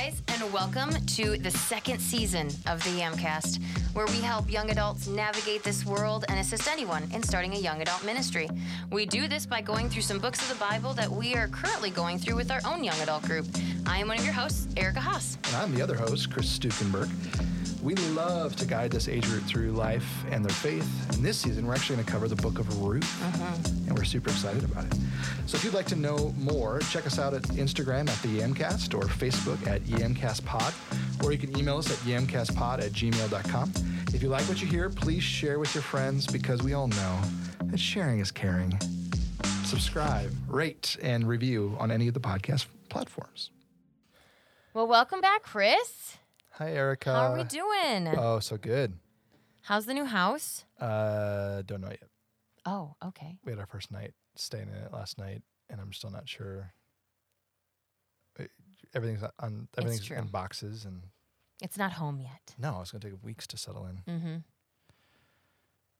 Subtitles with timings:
[0.00, 3.60] guys, and welcome to the second season of the Yamcast,
[3.94, 7.82] where we help young adults navigate this world and assist anyone in starting a young
[7.82, 8.48] adult ministry.
[8.92, 11.90] We do this by going through some books of the Bible that we are currently
[11.90, 13.46] going through with our own young adult group.
[13.86, 15.36] I am one of your hosts, Erica Haas.
[15.46, 17.10] And I'm the other host, Chris Stukenberg.
[17.82, 21.14] We love to guide this age group through life and their faith.
[21.14, 23.04] And this season, we're actually going to cover the book of Ruth.
[23.04, 23.88] Mm-hmm.
[23.88, 24.94] And we're super excited about it.
[25.46, 28.98] So if you'd like to know more, check us out at Instagram at the Yamcast
[28.98, 31.24] or Facebook at YamcastPod.
[31.24, 33.72] Or you can email us at yamcastpod at gmail.com.
[34.12, 37.20] If you like what you hear, please share with your friends because we all know
[37.62, 38.76] that sharing is caring.
[39.64, 43.50] Subscribe, rate, and review on any of the podcast platforms.
[44.74, 46.17] Well, welcome back, Chris.
[46.58, 47.12] Hi, Erica.
[47.12, 48.08] How are we doing?
[48.18, 48.94] Oh, so good.
[49.62, 50.64] How's the new house?
[50.80, 52.08] Uh, don't know yet.
[52.66, 53.36] Oh, okay.
[53.44, 56.72] We had our first night staying in it last night, and I'm still not sure.
[58.40, 58.44] Uh,
[58.92, 59.68] Everything's on.
[59.78, 61.02] Everything's in boxes, and
[61.62, 62.54] It's not home yet.
[62.58, 64.12] no, it's gonna take weeks to settle in.
[64.12, 64.36] Mm-hmm.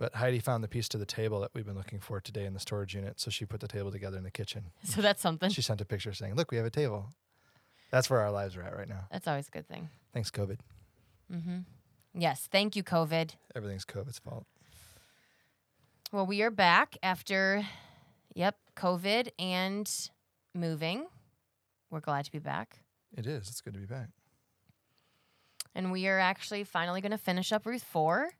[0.00, 2.54] But Heidi found the piece to the table that we've been looking for today in
[2.54, 4.70] the storage unit, so she put the table together in the kitchen.
[4.82, 5.50] So that's something.
[5.50, 7.14] She sent a picture saying, "Look, we have a table."
[7.90, 9.06] That's where our lives are at right now.
[9.10, 9.88] That's always a good thing.
[10.12, 10.58] Thanks, COVID.
[11.32, 11.58] Mm-hmm.
[12.14, 12.48] Yes.
[12.50, 13.30] Thank you, COVID.
[13.54, 14.46] Everything's COVID's fault.
[16.12, 17.66] Well, we are back after,
[18.34, 19.90] yep, COVID and
[20.54, 21.06] moving.
[21.90, 22.80] We're glad to be back.
[23.16, 23.48] It is.
[23.48, 24.08] It's good to be back.
[25.74, 28.30] And we are actually finally going to finish up Ruth 4.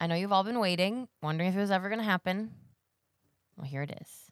[0.00, 2.52] I know you've all been waiting, wondering if it was ever going to happen.
[3.56, 4.30] Well, here it is.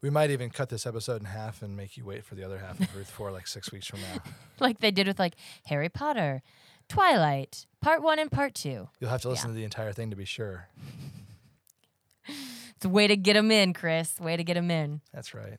[0.00, 2.58] We might even cut this episode in half and make you wait for the other
[2.58, 4.22] half of Ruth Four, like six weeks from now.
[4.60, 5.34] Like they did with like
[5.66, 6.42] Harry Potter,
[6.88, 8.88] Twilight, part one and part two.
[8.98, 10.68] You'll have to listen to the entire thing to be sure.
[12.76, 14.20] It's a way to get them in, Chris.
[14.20, 15.00] Way to get them in.
[15.12, 15.58] That's right.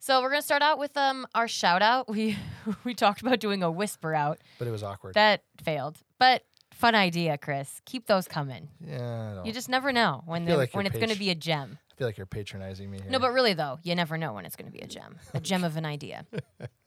[0.00, 2.08] So we're gonna start out with um our shout out.
[2.12, 2.38] We
[2.82, 4.38] we talked about doing a whisper out.
[4.58, 5.14] But it was awkward.
[5.16, 5.98] That failed.
[6.18, 6.42] But
[6.74, 7.80] fun idea, Chris.
[7.84, 8.68] Keep those coming.
[8.80, 11.34] yeah, I, don't, You just never know when they're like when it's gonna be a
[11.34, 11.78] gem.
[11.92, 13.10] I feel like you're patronizing me here.
[13.10, 15.16] No, but really though, you never know when it's gonna be a gem.
[15.32, 16.26] A gem of an idea.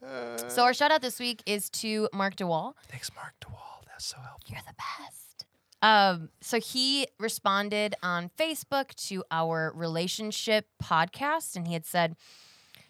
[0.48, 2.74] so our shout out this week is to Mark DeWall.
[2.88, 3.84] thanks, Mark DeWall.
[3.86, 4.52] That's so helpful.
[4.54, 5.46] You're the best.
[5.80, 12.16] Um, so he responded on Facebook to our relationship podcast, and he had said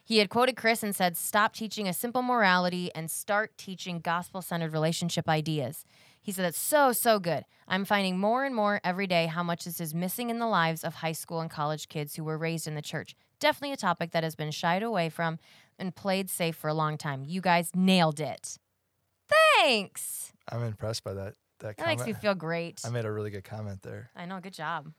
[0.03, 4.72] he had quoted Chris and said, "Stop teaching a simple morality and start teaching gospel-centered
[4.72, 5.84] relationship ideas."
[6.20, 7.44] He said that's so so good.
[7.66, 10.84] I'm finding more and more every day how much this is missing in the lives
[10.84, 13.14] of high school and college kids who were raised in the church.
[13.40, 15.38] Definitely a topic that has been shied away from
[15.78, 17.24] and played safe for a long time.
[17.26, 18.58] You guys nailed it.
[19.56, 20.32] Thanks.
[20.50, 21.34] I'm impressed by that.
[21.60, 22.80] That, That makes me feel great.
[22.84, 24.10] I made a really good comment there.
[24.16, 24.40] I know.
[24.40, 24.92] Good job.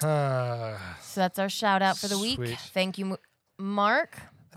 [0.00, 2.38] So that's our shout out for the week.
[2.72, 3.16] Thank you, M-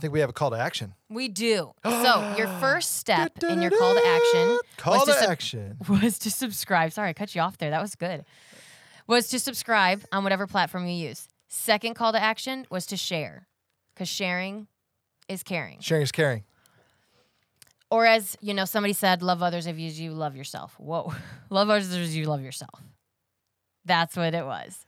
[0.02, 0.12] Mark.
[0.12, 0.94] think we have a call to action.
[1.10, 1.72] We do.
[1.84, 5.78] so your first step in your call to action Call was to to sub- action.
[5.90, 6.92] was to subscribe.
[6.92, 7.70] Sorry, I cut you off there.
[7.70, 8.26] That was good.
[9.08, 11.28] Was to subscribe on whatever platform you use.
[11.50, 13.48] Second call to action was to share,
[13.94, 14.68] because sharing
[15.28, 15.80] is caring.
[15.82, 16.44] Sharing is caring.
[17.90, 21.14] Or as you know, somebody said, "Love others as you love yourself." Whoa,
[21.50, 22.82] love others as you love yourself.
[23.84, 24.86] That's what it was.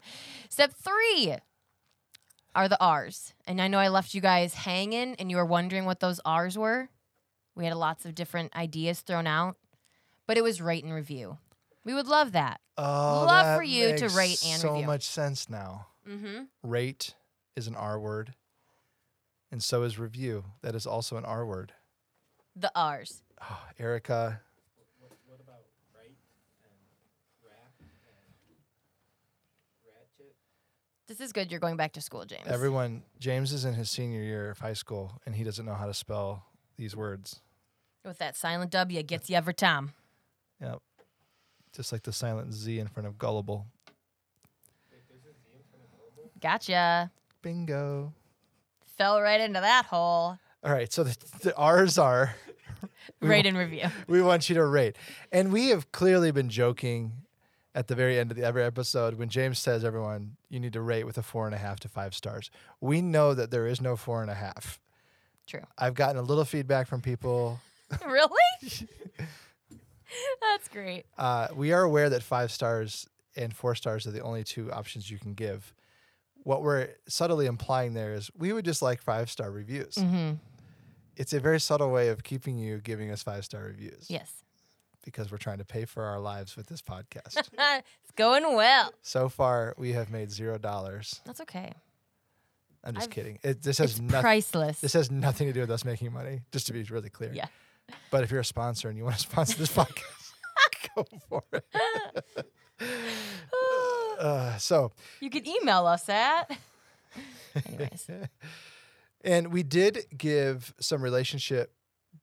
[0.49, 1.35] Step three
[2.55, 5.85] are the R's, and I know I left you guys hanging, and you were wondering
[5.85, 6.89] what those R's were.
[7.55, 9.57] We had lots of different ideas thrown out,
[10.27, 11.37] but it was rate and review.
[11.85, 12.61] We would love that.
[12.77, 14.87] Oh, Love that for you to rate and so review.
[14.87, 15.87] much sense now.
[16.09, 16.43] Mm-hmm.
[16.63, 17.13] Rate
[17.55, 18.33] is an R word,
[19.51, 20.45] and so is review.
[20.61, 21.73] That is also an R word.
[22.55, 23.21] The R's.
[23.41, 24.39] Oh, Erica,
[25.27, 25.63] What about
[25.95, 26.15] right
[26.63, 26.73] and
[27.47, 27.89] rap and
[29.85, 30.35] ratchet?
[31.13, 31.51] This is good.
[31.51, 32.47] You're going back to school, James.
[32.47, 33.03] everyone.
[33.19, 35.93] James is in his senior year of high school, and he doesn't know how to
[35.93, 37.39] spell these words.
[38.03, 39.91] With that silent W gets you every time.
[40.59, 40.79] Yep.
[41.75, 43.67] Just like the silent Z in front of gullible.
[46.41, 47.11] Gotcha.
[47.43, 48.11] Bingo.
[48.97, 50.39] Fell right into that hole.
[50.63, 50.91] All right.
[50.91, 52.33] So the, the R's are
[53.21, 53.85] Rate and review.
[54.07, 54.95] we want you to rate.
[55.31, 57.11] And we have clearly been joking
[57.75, 60.81] at the very end of the every episode when James says, everyone, you need to
[60.81, 62.51] rate with a four and a half to five stars.
[62.79, 64.79] We know that there is no four and a half.
[65.47, 65.63] True.
[65.77, 67.59] I've gotten a little feedback from people.
[68.05, 68.29] really?
[70.41, 71.05] That's great.
[71.17, 75.09] Uh, we are aware that five stars and four stars are the only two options
[75.09, 75.73] you can give.
[76.43, 79.95] What we're subtly implying there is we would just like five star reviews.
[79.95, 80.33] Mm-hmm.
[81.15, 84.42] It's a very subtle way of keeping you giving us five star reviews Yes.
[85.03, 87.37] Because we're trying to pay for our lives with this podcast.
[87.37, 88.91] it's going well.
[89.01, 91.21] so far, we have made zero dollars.
[91.25, 91.73] That's okay.
[92.83, 93.39] I'm just I've- kidding.
[93.43, 94.21] It, this has It's nothing.
[94.21, 94.79] priceless.
[94.81, 96.41] This has nothing to do with us making money.
[96.51, 97.31] Just to be really clear.
[97.33, 97.47] Yeah.
[98.11, 100.31] But if you're a sponsor and you want to sponsor this podcast,
[100.95, 101.65] go for it.
[104.19, 106.49] Uh, so, you can email us at.
[107.67, 108.09] Anyways,
[109.23, 111.73] and we did give some relationship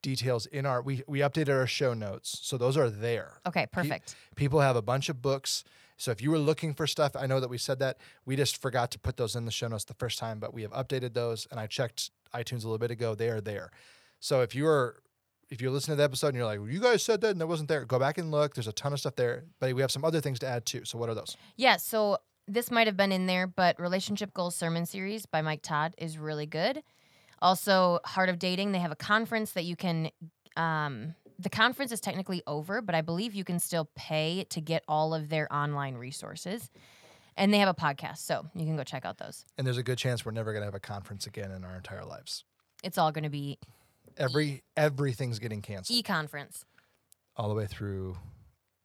[0.02, 0.82] details in our.
[0.82, 3.40] We we updated our show notes, so those are there.
[3.46, 4.14] okay, perfect.
[4.36, 5.64] People have a bunch of books.
[5.96, 7.98] So if you were looking for stuff, I know that we said that.
[8.24, 10.62] We just forgot to put those in the show notes the first time, but we
[10.62, 13.14] have updated those and I checked iTunes a little bit ago.
[13.14, 13.70] They are there.
[14.18, 15.02] So if you are
[15.50, 17.40] if you're listening to the episode and you're like, well, you guys said that and
[17.40, 18.54] that wasn't there, go back and look.
[18.54, 19.44] There's a ton of stuff there.
[19.58, 20.84] But we have some other things to add too.
[20.84, 21.36] So what are those?
[21.56, 22.18] Yeah, so
[22.48, 26.16] this might have been in there, but Relationship Goals Sermon Series by Mike Todd is
[26.18, 26.82] really good.
[27.42, 30.10] Also, Heart of Dating, they have a conference that you can.
[30.56, 34.84] Um, the conference is technically over, but I believe you can still pay to get
[34.86, 36.70] all of their online resources.
[37.36, 39.46] And they have a podcast, so you can go check out those.
[39.56, 42.04] And there's a good chance we're never gonna have a conference again in our entire
[42.04, 42.44] lives.
[42.82, 43.58] It's all going to be
[44.16, 46.64] Every everything's getting canceled e conference
[47.36, 48.18] all the way through.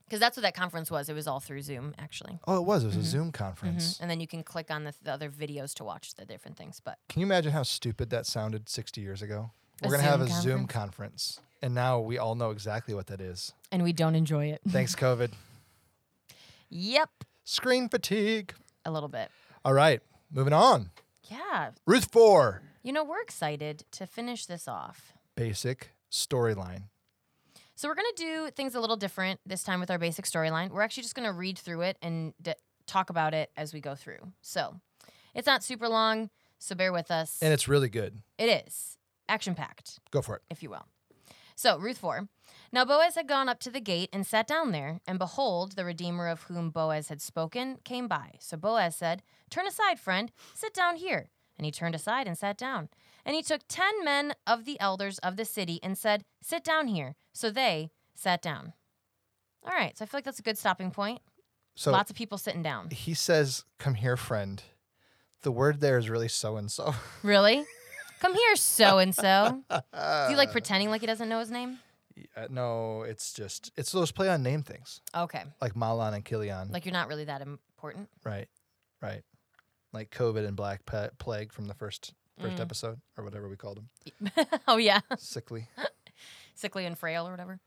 [0.05, 1.09] Because that's what that conference was.
[1.09, 2.39] It was all through Zoom, actually.
[2.47, 2.83] Oh, it was.
[2.83, 3.03] It was a Mhm.
[3.03, 3.95] Zoom conference.
[3.95, 4.01] Mhm.
[4.01, 6.79] And then you can click on the, the other videos to watch the different things.
[6.79, 9.51] But Can you imagine how stupid that sounded 60 years ago?
[9.81, 11.39] A We're going to have a Zoom Zoom conference.
[11.61, 13.53] And now we all know exactly what that is.
[13.71, 14.61] and we don't enjoy it.
[14.67, 15.33] Thanks, COVID.
[16.69, 17.09] yep,
[17.43, 18.53] Screen fatigue.
[18.85, 19.29] a little bit.
[19.63, 20.91] All right, moving on.
[21.23, 22.61] Yeah, Ruth 4.
[22.83, 25.13] You know, we're excited to finish this off.
[25.35, 26.83] Basic storyline.
[27.75, 30.69] So we're going to do things a little different this time with our basic storyline.
[30.69, 32.53] We're actually just going to read through it and d-
[32.87, 34.19] talk about it as we go through.
[34.41, 34.79] So
[35.33, 37.37] it's not super long, so bear with us.
[37.41, 38.21] And it's really good.
[38.37, 40.41] it is action packed, Go for it.
[40.49, 40.85] if you will.
[41.57, 42.27] So, Ruth 4.
[42.71, 45.85] Now Boaz had gone up to the gate and sat down there, and behold, the
[45.85, 48.31] Redeemer of whom Boaz had spoken came by.
[48.39, 51.29] So Boaz said, Turn aside, friend, sit down here.
[51.57, 52.89] And he turned aside and sat down.
[53.25, 56.87] And he took ten men of the elders of the city and said, Sit down
[56.87, 57.15] here.
[57.33, 58.73] So they sat down.
[59.63, 61.21] All right, so I feel like that's a good stopping point.
[61.75, 62.89] So Lots of people sitting down.
[62.91, 64.61] he says, Come here, friend.
[65.41, 66.93] The word there is really so and so.
[67.23, 67.65] Really?
[68.21, 69.61] Come here, so and so.
[69.71, 71.79] Is he like pretending like he doesn't know his name?
[72.35, 75.43] Uh, no, it's just, it's those play on name things Okay.
[75.61, 76.69] like Mahlon and Chilion.
[76.71, 78.07] Like you're not really that important.
[78.23, 78.47] right,
[79.01, 79.21] right.
[79.91, 80.81] Like COVID and Black
[81.17, 82.61] Plague from the first first Mm.
[82.61, 84.31] episode or whatever we called them.
[84.67, 84.99] oh, yeah.
[85.17, 85.67] Sickly.
[86.55, 87.59] sickly and frail or whatever.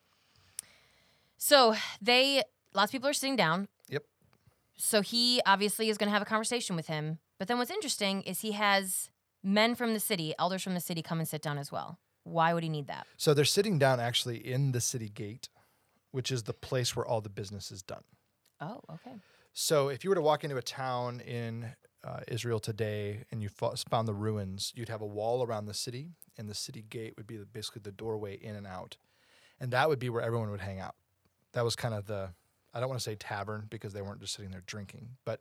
[1.37, 2.43] So they,
[2.75, 3.69] lots of people are sitting down.
[3.89, 4.05] Yep.
[4.77, 7.19] So he obviously is going to have a conversation with him.
[7.39, 9.11] But then what's interesting is he has
[9.43, 11.99] men from the city, elders from the city, come and sit down as well.
[12.25, 13.07] Why would he need that?
[13.17, 15.49] So they're sitting down actually in the city gate,
[16.11, 18.03] which is the place where all the business is done.
[18.61, 19.17] Oh, okay.
[19.53, 21.71] So if you were to walk into a town in
[22.05, 26.11] uh, Israel today and you found the ruins, you'd have a wall around the city,
[26.37, 28.97] and the city gate would be basically the doorway in and out,
[29.61, 30.95] and that would be where everyone would hang out.
[31.53, 32.31] That was kind of the
[32.75, 35.41] I don't want to say tavern because they weren't just sitting there drinking, but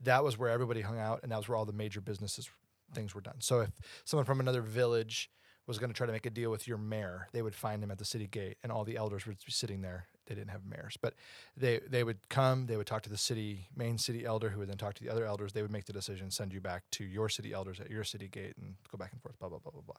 [0.00, 2.50] that was where everybody hung out, and that was where all the major businesses
[2.94, 3.36] things were done.
[3.38, 3.70] So if
[4.04, 5.30] someone from another village
[5.66, 7.90] was going to try to make a deal with your mayor, they would find him
[7.90, 10.06] at the city gate, and all the elders would be sitting there.
[10.26, 11.14] They didn't have mayors, but
[11.56, 12.66] they they would come.
[12.66, 15.10] They would talk to the city main city elder, who would then talk to the
[15.10, 15.52] other elders.
[15.52, 18.28] They would make the decision, send you back to your city elders at your city
[18.28, 19.38] gate, and go back and forth.
[19.38, 19.96] Blah blah blah blah blah.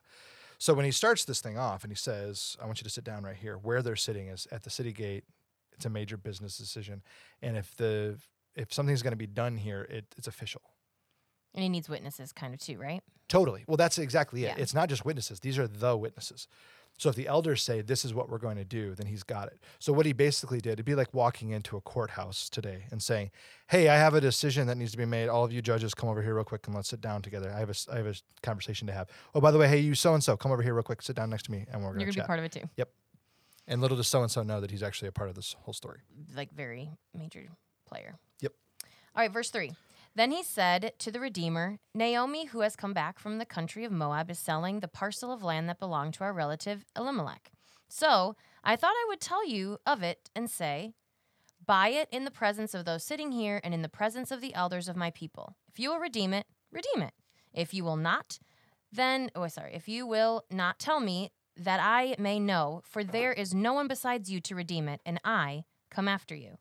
[0.57, 3.03] So when he starts this thing off, and he says, "I want you to sit
[3.03, 5.25] down right here," where they're sitting is at the city gate.
[5.73, 7.01] It's a major business decision,
[7.41, 8.17] and if the
[8.55, 10.61] if something's going to be done here, it, it's official.
[11.53, 13.01] And he needs witnesses kind of too, right?
[13.33, 13.63] Totally.
[13.67, 14.55] Well, that's exactly it.
[14.55, 14.61] Yeah.
[14.61, 16.47] It's not just witnesses, these are the witnesses.
[16.99, 19.47] So if the elders say this is what we're going to do, then he's got
[19.47, 19.59] it.
[19.79, 23.31] So what he basically did, it'd be like walking into a courthouse today and saying,
[23.67, 25.27] "Hey, I have a decision that needs to be made.
[25.27, 27.51] All of you judges, come over here real quick and let's sit down together.
[27.51, 28.13] I have a, I have a
[28.43, 29.07] conversation to have.
[29.33, 31.15] Oh, by the way, hey, you so and so, come over here real quick, sit
[31.15, 32.51] down next to me, and we're going to You're going to be part of it
[32.51, 32.69] too.
[32.77, 32.89] Yep.
[33.67, 35.73] And little does so and so know that he's actually a part of this whole
[35.73, 36.01] story.
[36.35, 37.47] Like very major
[37.87, 38.19] player.
[38.41, 38.53] Yep.
[39.15, 39.71] All right, verse 3.
[40.15, 43.91] Then he said to the Redeemer, Naomi, who has come back from the country of
[43.91, 47.51] Moab, is selling the parcel of land that belonged to our relative Elimelech.
[47.89, 50.93] So I thought I would tell you of it and say,
[51.65, 54.53] Buy it in the presence of those sitting here and in the presence of the
[54.53, 55.55] elders of my people.
[55.71, 57.13] If you will redeem it, redeem it.
[57.53, 58.39] If you will not,
[58.91, 63.31] then, oh, sorry, if you will not tell me that I may know, for there
[63.31, 66.57] is no one besides you to redeem it, and I come after you.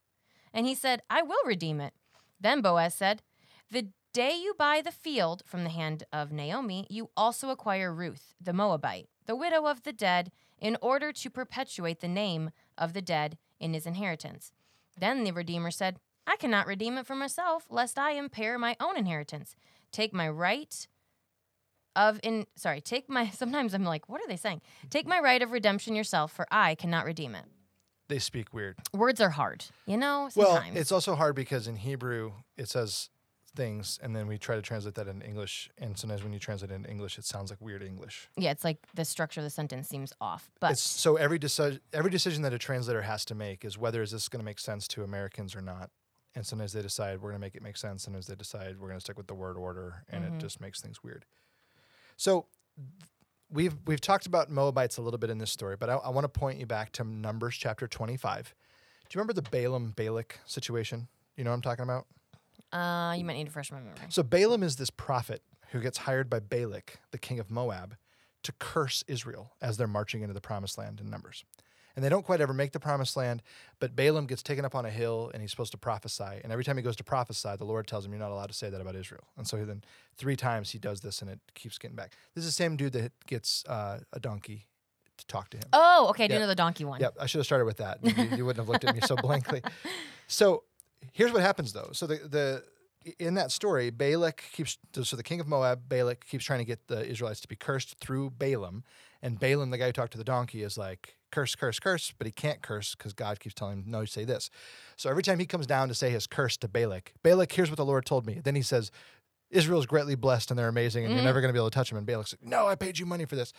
[0.53, 1.95] And he said, I will redeem it.
[2.41, 3.23] Then Boaz said,
[3.73, 8.35] The day you buy the field from the hand of Naomi, you also acquire Ruth,
[8.39, 13.01] the Moabite, the widow of the dead, in order to perpetuate the name of the
[13.01, 14.53] dead in his inheritance.
[15.01, 18.99] Then the Redeemer said, I cannot redeem it for myself, lest I impair my own
[18.99, 19.57] inheritance.
[19.91, 20.87] Take my right
[21.97, 24.61] of in sorry, take my sometimes I'm like, what are they saying?
[24.91, 27.47] Take my right of redemption yourself, for I cannot redeem it.
[28.09, 28.77] They speak weird.
[28.93, 30.29] Words are hard, you know.
[30.37, 33.09] Well, it's also hard because in Hebrew it says
[33.55, 36.71] things, and then we try to translate that in English, and sometimes when you translate
[36.71, 38.29] it in English, it sounds like weird English.
[38.37, 41.81] yeah, it's like the structure of the sentence seems off, but It's so every decision
[41.93, 44.59] every decision that a translator has to make is whether is this going to make
[44.59, 45.91] sense to Americans or not.
[46.35, 48.05] And sometimes they decide we're going to make it make sense.
[48.05, 50.37] Sometimes they decide we're going to stick with the word order, and Mm-hmm.
[50.37, 51.27] it just makes things weird.
[52.17, 52.47] So
[53.51, 56.25] we've we've talked about Moabites a little bit in this story, but I, I want
[56.25, 58.55] to point you back to Numbers chapter twenty five.
[59.09, 61.09] Do you remember the Balaam Balak situation?
[61.37, 62.07] You know what I'm talking about?
[62.73, 63.95] Uh, you might need to refresh my memory.
[64.09, 67.97] So Balaam is this prophet who gets hired by Balak, the king of Moab,
[68.43, 71.45] to curse Israel as they're marching into the promised land in Numbers.
[71.95, 73.43] And they don't quite ever make the promised land,
[73.79, 76.41] but Balaam gets taken up on a hill and he's supposed to prophesy.
[76.43, 78.55] And every time he goes to prophesy, the Lord tells him, You're not allowed to
[78.55, 79.25] say that about Israel.
[79.37, 79.85] And so then
[80.17, 82.13] three times he does this and it keeps getting back.
[82.35, 84.69] This is the same dude that gets uh, a donkey
[85.19, 85.65] to talk to him.
[85.75, 86.25] Oh, okay.
[86.25, 86.41] I do Yep.
[86.41, 86.99] know the donkey one.
[87.01, 87.99] Yep, I should have started with that.
[88.03, 89.63] You, you wouldn't have looked at me so blankly.
[90.29, 90.63] So
[91.13, 91.91] here's what happens though.
[91.93, 92.65] So the the
[93.19, 96.89] in that story, Balak keeps so the king of Moab, Balak keeps trying to get
[96.89, 98.85] the Israelites to be cursed through Balaam,
[99.23, 102.27] and Balaam, the guy who talked to the donkey, is like curse, curse, curse, but
[102.27, 104.51] he can't curse because God keeps telling him no, say this.
[104.97, 107.79] So every time he comes down to say his curse to Balak, Balak, here's what
[107.79, 108.41] the Lord told me.
[108.43, 108.91] Then he says.
[109.51, 111.27] Israel's greatly blessed and they're amazing, and you're mm-hmm.
[111.27, 111.99] never going to be able to touch them.
[111.99, 113.53] And Balak's like, No, I paid you money for this.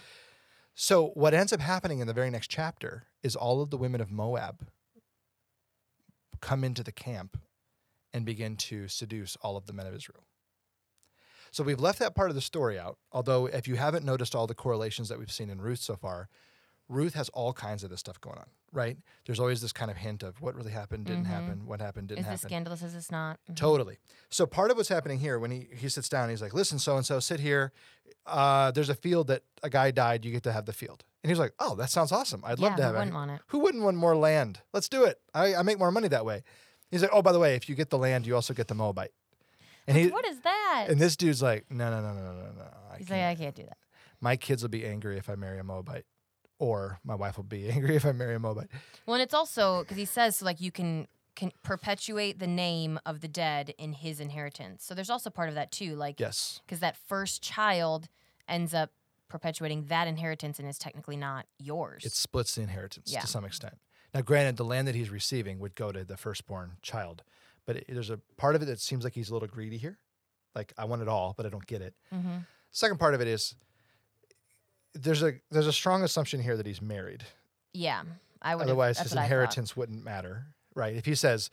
[0.73, 4.01] So what ends up happening in the very next chapter is all of the women
[4.01, 4.67] of Moab
[6.41, 7.37] come into the camp
[8.13, 10.23] and begin to seduce all of the men of Israel.
[11.51, 12.97] So we've left that part of the story out.
[13.11, 16.29] Although if you haven't noticed all the correlations that we've seen in Ruth so far,
[16.89, 18.97] Ruth has all kinds of this stuff going on, right?
[19.25, 22.19] There's always this kind of hint of what really happened, didn't happen, what happened, didn't
[22.19, 22.35] Is happen.
[22.35, 22.81] Is this scandalous?
[22.83, 23.39] Is this not?
[23.49, 23.55] Mhm.
[23.55, 23.97] Totally.
[24.29, 26.97] So part of what's happening here when he, he sits down, he's like, listen, so
[26.97, 27.71] and so, sit here.
[28.25, 30.23] Uh, there's a field that a guy died.
[30.25, 31.03] You get to have the field.
[31.23, 32.43] And he's like, oh, that sounds awesome.
[32.45, 33.41] I'd love Yeah, to who wouldn't want it?
[33.47, 34.59] Who wouldn't want more land?
[34.73, 35.19] Let's do it.
[35.33, 36.43] I, I make more money that way.
[36.91, 38.75] He's like, oh, by the way, if you get the land, you also get the
[38.75, 39.11] Moabite.
[39.87, 40.87] And he What is that?
[40.89, 42.67] and this dude's like, no, no, no, no, no, no, no.
[42.91, 43.39] I He's like, can't.
[43.39, 43.77] I can't do that.
[44.21, 46.05] My kids will be angry if I marry a Moabite,
[46.59, 48.67] or my wife will be angry if I marry a Moabite.
[49.05, 52.99] Well, and it's also because he says so like you can can perpetuate the name
[53.07, 54.85] of the dead in his inheritance.
[54.85, 56.61] So there's also part of that too, like Yes.
[56.65, 58.07] because that first child
[58.47, 58.91] ends up
[59.29, 62.05] perpetuating that inheritance and is technically not yours.
[62.05, 63.21] It splits the inheritance Yeah.
[63.21, 63.79] to some extent.
[64.13, 67.23] Now, granted, the land that he's receiving would go to the firstborn child,
[67.65, 69.97] but it, there's a part of it that seems like he's a little greedy here.
[70.53, 71.95] Like I want it all, but I don't get it.
[72.13, 72.39] mm-hmm.
[72.69, 73.55] Second part of it is
[74.93, 77.23] there's a there's a strong assumption here that he's married.
[77.73, 78.03] yeah.
[78.45, 78.63] I would.
[78.63, 79.23] Otherwise, his what I thought.
[79.25, 80.93] inheritance wouldn't matter, right?
[80.97, 81.49] If he says,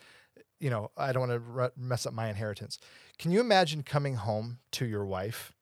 [0.58, 2.80] you know, I don't want to r- mess up my inheritance.
[3.16, 5.52] Can you imagine coming home to your wife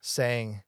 [0.00, 0.62] saying,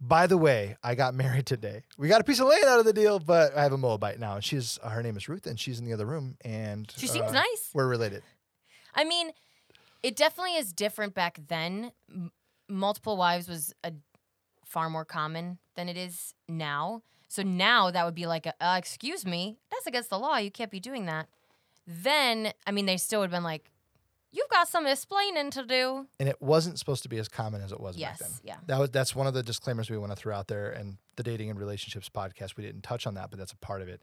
[0.00, 1.82] "By the way, I got married today.
[1.98, 4.18] We got a piece of land out of the deal, but I have a Moabite
[4.18, 6.90] now, and she's uh, her name is Ruth, and she's in the other room, and
[6.96, 7.70] She seems uh, nice.
[7.74, 8.22] We're related.
[8.94, 9.30] I mean,
[10.02, 11.92] it definitely is different back then.
[12.10, 12.32] M-
[12.66, 13.92] multiple wives was a
[14.64, 17.02] far more common than it is now.
[17.28, 20.36] So now that would be like, a, uh, excuse me, that's against the law.
[20.36, 21.28] You can't be doing that.
[21.86, 23.70] Then, I mean, they still would have been like,
[24.32, 26.06] you've got some explaining to do.
[26.20, 28.38] And it wasn't supposed to be as common as it was Yes, back then.
[28.44, 28.56] yeah.
[28.66, 30.70] That was that's one of the disclaimers we want to throw out there.
[30.70, 33.80] And the dating and relationships podcast, we didn't touch on that, but that's a part
[33.82, 34.02] of it.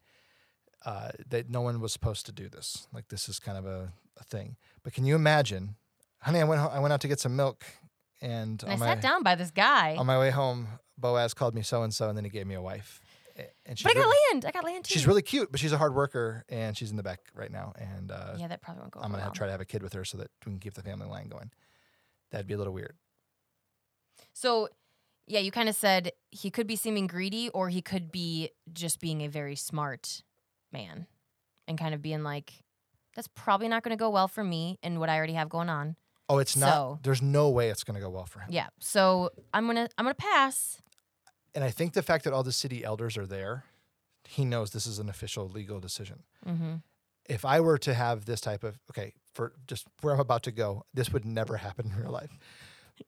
[0.86, 2.88] Uh, that no one was supposed to do this.
[2.94, 4.56] Like this is kind of a, a thing.
[4.84, 5.76] But can you imagine,
[6.20, 6.40] honey?
[6.40, 7.64] I went ho- I went out to get some milk,
[8.22, 9.96] and, And I my sat down by this guy.
[9.98, 10.68] on my way home,
[10.98, 13.02] Boaz called me so and so, and then he gave me a wife.
[13.68, 14.46] And she's but I got really, land.
[14.46, 14.94] I got land too.
[14.94, 17.74] she's really cute, but she's a hard worker, and she's in the back right now.
[17.78, 19.36] And uh, Yeah, that probably won't go I'm gonna over have, well.
[19.36, 21.28] try to have a kid with her so that we can keep the family line
[21.28, 21.52] going.
[22.32, 22.96] That'd be a little weird.
[24.34, 24.70] So,
[25.28, 29.00] yeah, you kind of said he could be seeming greedy or he could be just
[29.00, 30.24] being a very smart
[30.72, 31.08] man
[31.68, 32.64] and kind of being like,
[33.16, 35.70] that's probably not going to go well for me and what I already have going
[35.70, 35.96] on.
[36.30, 36.70] Oh, it's not.
[36.74, 38.48] So- There's no way it's going to go well for him.
[38.52, 38.68] Yeah.
[38.80, 40.82] So I'm to, I'm going to pass.
[41.58, 43.64] And I think the fact that all the city elders are there,
[44.28, 46.22] he knows this is an official legal decision.
[46.48, 46.74] Mm-hmm.
[47.26, 50.52] If I were to have this type of okay, for just where I'm about to
[50.52, 52.30] go, this would never happen in real life.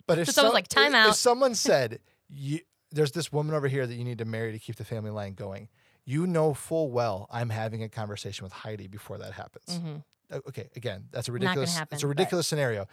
[0.07, 3.53] But if So someone's like, "Time if- out." if someone said, you, "There's this woman
[3.53, 5.69] over here that you need to marry to keep the family line going,"
[6.03, 9.77] you know full well I'm having a conversation with Heidi before that happens.
[9.77, 10.37] Mm-hmm.
[10.47, 12.87] Okay again that's a ridiculous happen, it's a but- ridiculous scenario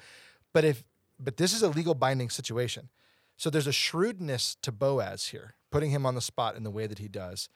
[0.52, 0.84] but if
[1.18, 2.90] but this is a legal binding situation
[3.36, 6.86] so there's a shrewdness to boaz here putting him on the spot in the way
[6.86, 7.48] that he does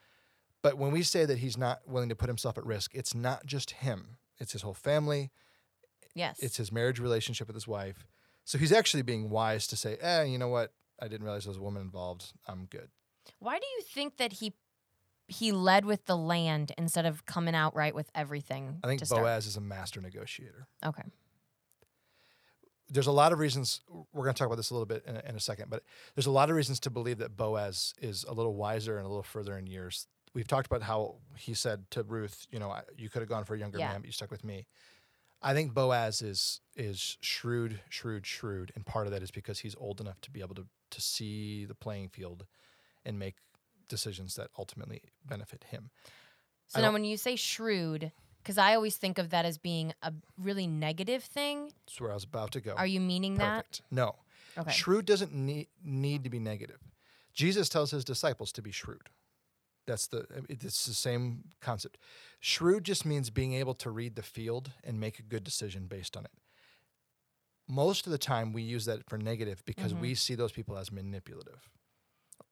[0.63, 3.47] but when we say that he's not willing to put himself at risk it's not
[3.47, 5.31] just him it's his whole family
[6.15, 6.39] Yes.
[6.41, 8.07] it's his marriage relationship with his wife
[8.45, 10.73] so he's actually being wise to say eh you know what
[11.03, 12.35] I didn't realize there was a woman involved.
[12.47, 12.91] I'm good.
[13.39, 14.53] Why do you think that he
[15.29, 18.81] he led with the land instead of coming out right with everything?
[18.85, 19.23] I think to start?
[19.23, 20.67] Boaz is a master negotiator.
[20.85, 21.05] Okay.
[22.91, 23.81] There's a lot of reasons.
[24.13, 25.85] We're going to talk about this a little bit in a, in a second, but
[26.15, 29.09] there's a lot of reasons to believe that Boaz is a little wiser and a
[29.09, 30.07] little further in years.
[30.35, 33.45] We've talked about how he said to Ruth, "You know, I, you could have gone
[33.45, 33.89] for a younger Yeah.
[33.89, 34.67] man, but you stuck with me."
[35.43, 39.75] I think Boaz is is shrewd, shrewd, shrewd, and part of that is because he's
[39.77, 42.47] old enough to be able to to see the playing field
[43.05, 43.37] and make
[43.89, 45.91] decisions that ultimately benefit him.
[46.67, 50.13] So now, when you say shrewd, because I always think of that as being a
[50.39, 52.75] really negative thing, That's where I was about to go.
[52.75, 53.57] are you meaning that?
[53.57, 53.83] Perfect.
[53.91, 54.17] No,
[54.55, 54.61] that?
[54.63, 54.73] Okay.
[54.73, 56.81] Shrewd doesn't need, need to be negative.
[57.33, 59.09] Jesus tells his disciples to be shrewd.
[59.87, 61.99] That's the it's the same concept.
[62.39, 66.17] Shrewd just means being able to read the field and make a good decision based
[66.17, 66.31] on it.
[67.69, 70.01] Most of the time we use that for negative because Mhm.
[70.01, 71.69] we see those people as manipulative.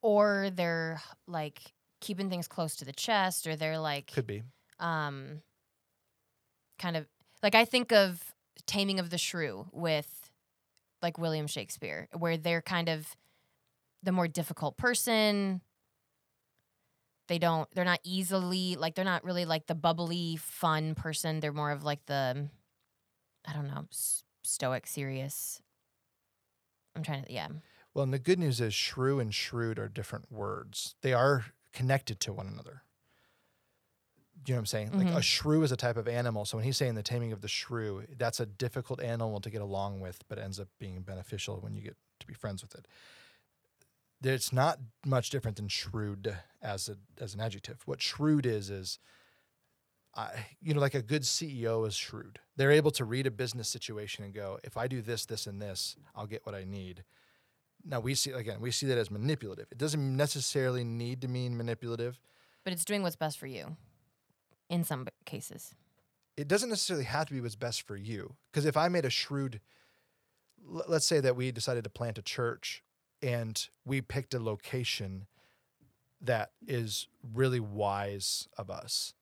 [0.00, 4.44] Or they're like keeping things close to the chest, or they're like Could be.
[4.78, 5.42] um
[6.78, 7.06] kind of
[7.42, 8.34] like I think of
[8.66, 10.30] Taming of the Shrew with
[11.02, 13.16] like William Shakespeare, where they're kind of
[14.02, 15.60] the more difficult person.
[17.28, 21.40] They don't they're not easily like they're not really like the bubbly fun person.
[21.40, 22.48] They're more of like the
[23.46, 23.86] I don't know,
[24.42, 25.60] stoic, serious.
[26.96, 27.48] I'm trying to yeah.
[27.94, 30.94] Well, and the good news is shrew and shrewd are different words.
[31.02, 32.82] They are connected to one another.
[34.44, 34.92] Do you know what I'm saying?
[34.96, 35.22] Like a Mhm.
[35.22, 36.44] shrew is a type of animal.
[36.44, 39.60] So when he's saying the taming of the shrew, that's a difficult animal to get
[39.60, 42.86] along with, but ends up being beneficial when you get to be friends with it.
[44.22, 47.86] It's not much different than shrewd as a as an adjective.
[47.86, 48.98] What shrewd is is
[50.14, 52.40] I, you know, like a good CEO is shrewd.
[52.56, 55.60] They're able to read a business situation and go, if I do this, this, and
[55.62, 57.04] this, I'll get what I need.
[57.84, 59.68] Now we see again, we see that as manipulative.
[59.70, 62.20] It doesn't necessarily need to mean manipulative.
[62.64, 63.76] But it's doing what's best for you
[64.68, 65.74] in some cases.
[66.36, 68.34] It doesn't necessarily have to be what's best for you.
[68.50, 69.60] Because if I made a shrewd,
[70.64, 72.82] let's say that we decided to plant a church
[73.22, 75.26] and we picked a location
[76.20, 79.14] that is really wise of us.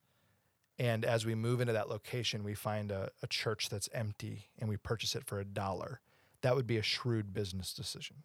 [0.79, 4.69] And as we move into that location, we find a, a church that's empty and
[4.69, 6.01] we purchase it for a dollar.
[6.41, 8.17] That would be a shrewd business decision.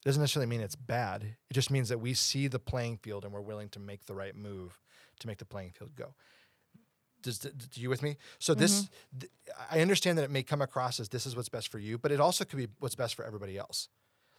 [0.00, 1.22] It Doesn't necessarily mean it's bad.
[1.50, 4.14] It just means that we see the playing field and we're willing to make the
[4.14, 4.78] right move
[5.20, 6.14] to make the playing field go.
[7.22, 8.16] Does do you with me?
[8.38, 9.30] So this, th-
[9.70, 12.10] I understand that it may come across as this is what's best for you, but
[12.10, 13.88] it also could be what's best for everybody else.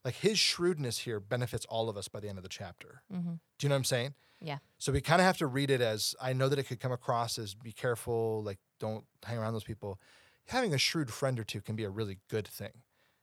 [0.04, 3.04] Like his shrewdness here benefits all of us by the end of the chapter.
[3.14, 3.34] Mm-hmm.
[3.34, 4.16] Do you know what I'm saying?
[4.42, 4.58] Yeah.
[4.80, 6.92] So we kind of have to read it as I know that it could come
[6.92, 10.00] across as be careful, like don't hang around those people.
[10.48, 12.72] Having a shrewd friend or two can be a really good thing,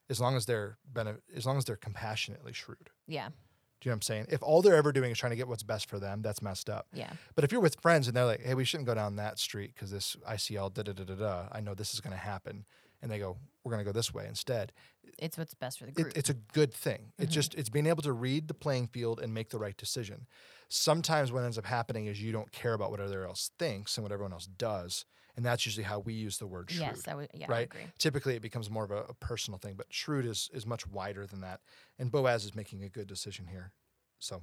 [0.09, 2.91] as long as they're bene- as long as they're compassionately shrewd.
[3.09, 3.31] Yeah.
[3.81, 4.27] Do you know what I'm saying?
[4.31, 6.69] If all they're ever doing is trying to get what's best for them, that's messed
[6.69, 6.89] up.
[6.93, 7.13] Yeah.
[7.37, 9.73] But if you're with friends and they're like, "Hey, we shouldn't go down that street
[9.75, 12.13] because this I see all da da da da da," I know this is going
[12.13, 12.67] to happen,
[13.03, 14.73] and they go, "We're going to go this way instead."
[15.19, 16.17] It's what's best for the It, group.
[16.17, 17.13] it's a good thing.
[17.19, 17.35] It's Mhm.
[17.35, 20.27] just it's being able to read the playing field and make the right decision.
[20.69, 24.03] Sometimes what ends up happening is you don't care about what everyone else thinks and
[24.05, 25.05] what everyone else does,
[25.39, 26.81] and that's usually how we use the word shrewd.
[26.81, 27.29] yes, I would.
[27.33, 27.67] Yeah, I right?
[27.67, 27.87] agree.
[27.97, 31.27] Typically, it becomes more of a, a personal thing, but shrewd is is much wider
[31.27, 31.61] than that.
[31.97, 33.71] And Boaz is making a good decision here.
[34.19, 34.43] So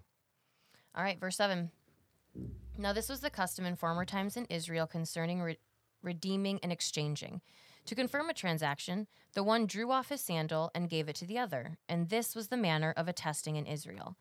[0.96, 1.70] All right, verse 7.
[2.78, 5.60] Now, this was the custom in former times in Israel concerning re-
[6.02, 7.42] redeeming and exchanging.
[7.88, 11.38] To confirm a transaction, the one drew off his sandal and gave it to the
[11.38, 14.16] other, and this was the manner of attesting in Israel.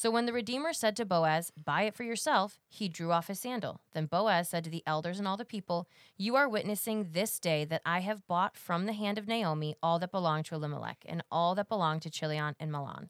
[0.00, 3.40] So when the Redeemer said to Boaz, Buy it for yourself, he drew off his
[3.40, 3.80] sandal.
[3.94, 7.64] Then Boaz said to the elders and all the people, You are witnessing this day
[7.64, 11.24] that I have bought from the hand of Naomi all that belonged to Elimelech, and
[11.32, 13.08] all that belonged to Chilion and Mahlon.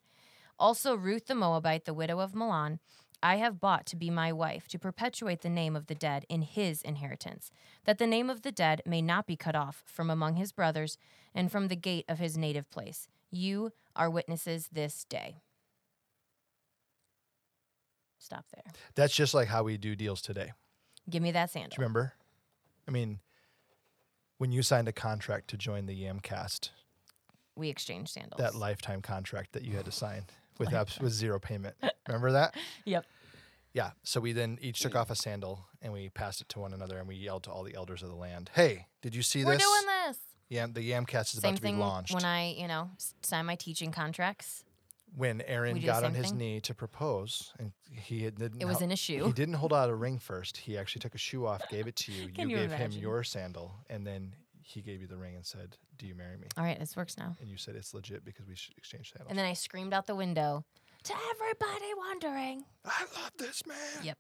[0.58, 2.78] Also, Ruth the Moabite, the widow of Mahlon,
[3.22, 6.40] I have bought to be my wife, to perpetuate the name of the dead in
[6.40, 7.52] his inheritance,
[7.84, 10.96] that the name of the dead may not be cut off from among his brothers
[11.34, 13.08] and from the gate of his native place.
[13.30, 15.42] You are witnesses this day.
[18.18, 18.64] Stop there.
[18.94, 20.52] that's just like how we do deals today.
[21.08, 21.76] Give me that Do you sandal.
[21.78, 22.12] remember?
[22.86, 23.20] I mean,
[24.38, 26.70] when you signed a contract to join the Yamcast,
[27.56, 28.38] We exchanged sandals.
[28.38, 30.26] that lifetime contract that you had to sign
[30.58, 31.76] with abs- with zero payment.
[32.06, 32.54] Remember that?
[32.84, 33.04] Yep.
[33.74, 33.90] Yeah.
[34.02, 36.98] So we then each took off a sandal and we passed it to one another
[36.98, 39.52] and we yelled to all the elders of the land, "Hey, did you see We're
[39.56, 39.62] this?
[39.62, 40.18] doing this.
[40.48, 42.90] Yeah, the Yamcast is Same about to be launched." when I, you know,
[43.22, 44.64] sign my teaching contracts.
[45.16, 46.38] When Aaron we do the got on his thing?
[46.38, 48.60] knee to propose, and he had, didn't.
[48.62, 49.26] It was hel- in a shoe.
[49.26, 50.56] He didn't hold out a ring first.
[50.58, 52.28] He actually took a shoe off, gave it to you.
[52.36, 52.92] You you gave imagine?
[52.92, 56.36] him your sandal, and then he gave you the ring and said, "Do you marry
[56.36, 57.36] me?" All right, this works now.
[57.40, 59.30] And you said it's legit because we should exchange sandals.
[59.30, 60.64] And then I screamed out the window
[61.04, 62.64] to everybody wondering.
[62.84, 63.76] I love this man.
[64.04, 64.18] Yep.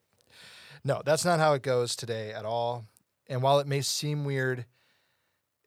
[0.84, 2.84] No, that's not how it goes today at all.
[3.26, 4.64] And while it may seem weird,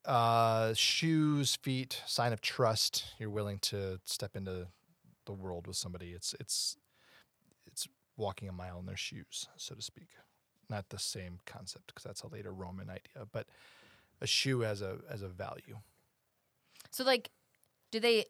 [0.05, 3.05] uh, shoes, feet, sign of trust.
[3.19, 4.67] You're willing to step into
[5.35, 6.09] the world with somebody.
[6.11, 6.77] It's it's
[7.65, 10.09] it's walking a mile in their shoes, so to speak.
[10.69, 13.47] Not the same concept because that's a later Roman idea, but
[14.21, 15.77] a shoe as a as a value.
[16.91, 17.29] So like,
[17.91, 18.25] do they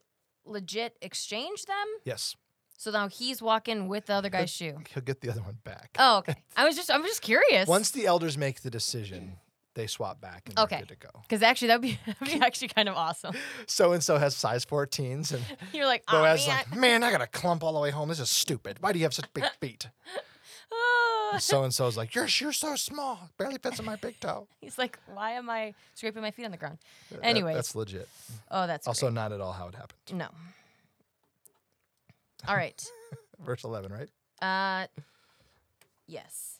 [0.46, 1.76] legit exchange them?
[2.04, 2.36] Yes,
[2.78, 4.78] So now he's walking with the other guy's shoe.
[4.94, 5.96] he'll get the other one back.
[6.00, 6.36] Oh, okay.
[6.58, 7.68] I was just I'm just curious.
[7.68, 9.38] Once the elders make the decision,
[9.74, 10.80] they swap back and they're Okay.
[10.80, 11.10] good to go.
[11.24, 13.34] because actually that'd be that'd be actually kind of awesome.
[13.68, 16.58] So and so has size 14s, and You're like, oh Boaz man.
[16.58, 18.10] like, man, I got to clump all the way home.
[18.10, 18.78] This is stupid.
[18.82, 19.88] Why do you have such big feet?
[20.74, 21.38] Ah.
[21.40, 24.48] So and so's like, you're so small, barely fits in my big toe.
[24.60, 26.78] He's like, why am I scraping my feet on the ground?
[27.10, 27.22] That-
[27.54, 28.08] that's legit.
[28.50, 29.14] Oh, that's Also, great.
[29.16, 30.00] not at all how it happened.
[30.14, 30.28] no.
[32.48, 32.84] All right.
[33.40, 34.10] Verse 11, right?
[34.42, 34.88] Uh,
[36.08, 36.60] yes.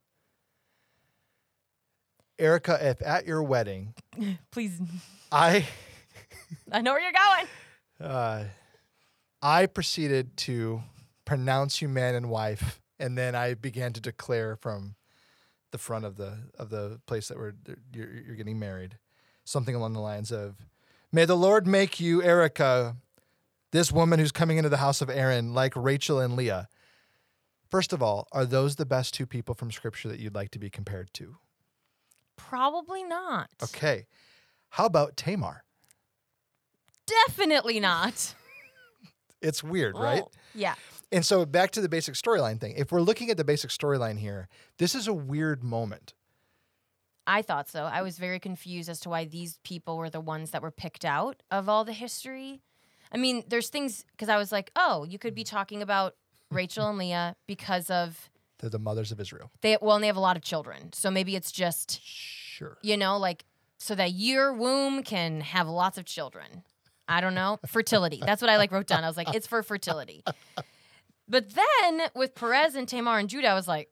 [2.41, 3.93] Erica, if at your wedding,
[4.51, 4.81] Please,
[5.31, 5.65] I
[6.71, 8.11] I know where you're going.
[8.11, 8.45] uh,
[9.43, 10.81] I proceeded to
[11.23, 14.95] pronounce you man and wife, and then I began to declare from
[15.69, 17.53] the front of the of the place that we're
[17.93, 18.97] you're, you're getting married,
[19.45, 20.55] something along the lines of,
[21.11, 22.97] "May the Lord make you, Erica,
[23.71, 26.67] this woman who's coming into the house of Aaron, like Rachel and Leah."
[27.69, 30.59] First of all, are those the best two people from Scripture that you'd like to
[30.59, 31.37] be compared to?
[32.49, 33.49] Probably not.
[33.63, 34.07] Okay,
[34.69, 35.63] how about Tamar?
[37.05, 38.35] Definitely not.
[39.43, 40.21] It's weird, right?
[40.23, 40.75] Oh, yeah.
[41.11, 42.75] And so back to the basic storyline thing.
[42.77, 46.13] If we're looking at the basic storyline here, this is a weird moment.
[47.27, 47.83] I thought so.
[47.83, 51.05] I was very confused as to why these people were the ones that were picked
[51.05, 52.61] out of all the history.
[53.11, 55.49] I mean, there's things because I was like, oh, you could be mm.
[55.49, 56.15] talking about
[56.49, 58.29] Rachel and Leah because of
[58.61, 59.51] They're the mothers of Israel.
[59.61, 60.93] they well, and they have a lot of children.
[60.93, 62.77] So maybe it's just, Sure.
[62.81, 63.43] you know, like
[63.79, 66.63] so that your womb can have lots of children.
[67.07, 67.59] I don't know.
[67.67, 68.21] Fertility.
[68.25, 69.03] That's what I like wrote down.
[69.03, 70.23] I was like, it's for fertility.
[71.27, 73.89] But then with Perez and Tamar and Judah, I was like,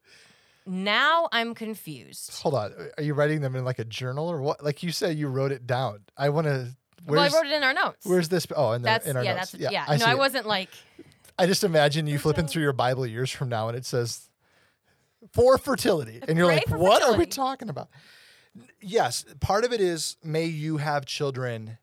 [0.65, 2.39] now I'm confused.
[2.41, 2.73] Hold on.
[2.97, 4.63] Are you writing them in like a journal or what?
[4.63, 6.01] Like you said, you wrote it down.
[6.17, 6.75] I want to.
[7.05, 8.05] Well, I wrote it in our notes.
[8.05, 8.45] Where's this?
[8.55, 9.51] Oh, in, the, That's in our yeah, notes.
[9.53, 9.85] that's yeah.
[9.87, 10.69] I no, I wasn't like
[11.39, 14.28] I just imagine you flipping through your Bible years from now, and it says
[15.33, 17.89] for fertility, and you're Pray like, "What are we talking about?"
[18.81, 21.77] Yes, part of it is may you have children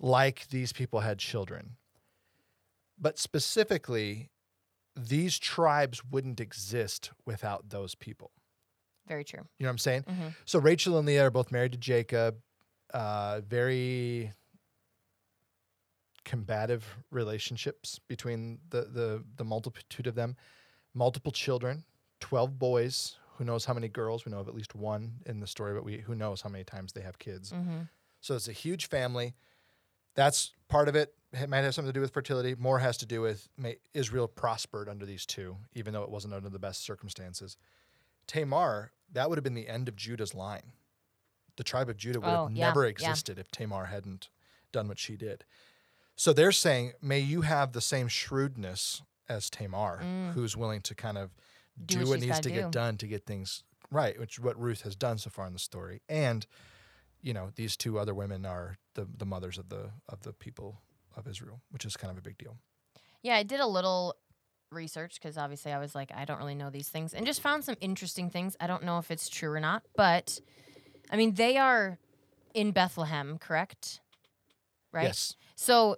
[0.00, 1.76] like these people had children,
[2.98, 4.30] but specifically,
[4.96, 8.30] these tribes wouldn't exist without those people.
[9.08, 9.40] very true.
[9.58, 10.02] You know what I'm saying?
[10.04, 10.34] Mhm.
[10.44, 12.40] So Rachel and Leah are both married to Jacob.
[12.94, 14.32] Uh, very
[16.24, 20.36] combative relationships between the, the the multitude of them.
[20.94, 21.84] Multiple children,
[22.22, 23.16] twelve boys.
[23.36, 24.24] Who knows how many girls?
[24.24, 26.64] We know of at least one in the story, but we who knows how many
[26.64, 27.50] times they have kids.
[27.50, 27.80] hmm
[28.20, 29.34] So it's a huge family.
[30.14, 31.14] That's part of it.
[31.32, 32.54] It might have something to do with fertility.
[32.58, 36.34] More has to do with may, Israel prospered under these two, even though it wasn't
[36.34, 37.56] under the best circumstances.
[38.26, 40.72] Tamar, that would have been the end of Judah's line.
[41.56, 42.90] The tribe of Judah would Oh, have yeah, never yeah.
[42.90, 44.28] existed if Tamar hadn't
[44.72, 45.44] done what she did.
[46.16, 50.02] So they're saying, may you have the same shrewdness as Tamar,
[50.34, 51.38] who's willing to kind of Mm.
[51.84, 52.54] Do do, what needs gotta do.
[52.54, 55.58] get done to get things right, which what Ruth has done so far in the
[55.58, 56.02] story.
[56.08, 56.46] And
[57.20, 60.80] you know, these two other women are the the mothers of the of the people
[61.16, 62.56] of Israel, which is kind of a big deal.
[63.22, 64.16] Yeah, I did a little
[64.70, 67.64] research because obviously I was like, I don't really know these things, and just found
[67.64, 68.56] some interesting things.
[68.60, 70.40] I don't know if it's true or not, but
[71.10, 71.98] I mean, they are
[72.54, 74.00] in Bethlehem, correct?
[74.92, 75.04] Right.
[75.04, 75.36] Yes.
[75.54, 75.96] So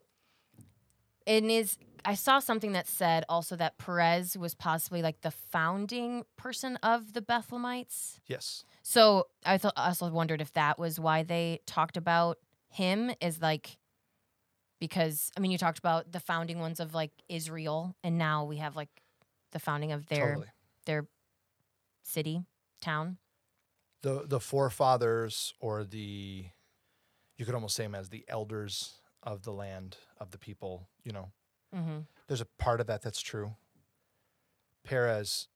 [1.27, 1.79] it is.
[2.05, 7.13] I saw something that said also that Perez was possibly like the founding person of
[7.15, 8.21] the Bethlehemites.
[8.27, 8.65] Yes.
[8.83, 12.39] So I thought I also wondered if that was why they talked about
[12.69, 13.79] him is like
[14.81, 18.59] because I mean you talked about the founding ones of like Israel and now we
[18.59, 18.91] have like
[19.53, 20.49] the founding of their Totally.
[20.87, 21.07] their
[22.03, 22.45] city
[22.83, 23.19] town.
[24.03, 26.47] The the forefathers or the
[27.37, 31.13] you could almost say them as the elders of the land, of the people, you
[31.13, 31.31] know.
[31.75, 31.99] Mm-hmm.
[32.29, 33.55] There's a part of that that's true.
[34.85, 35.49] Perez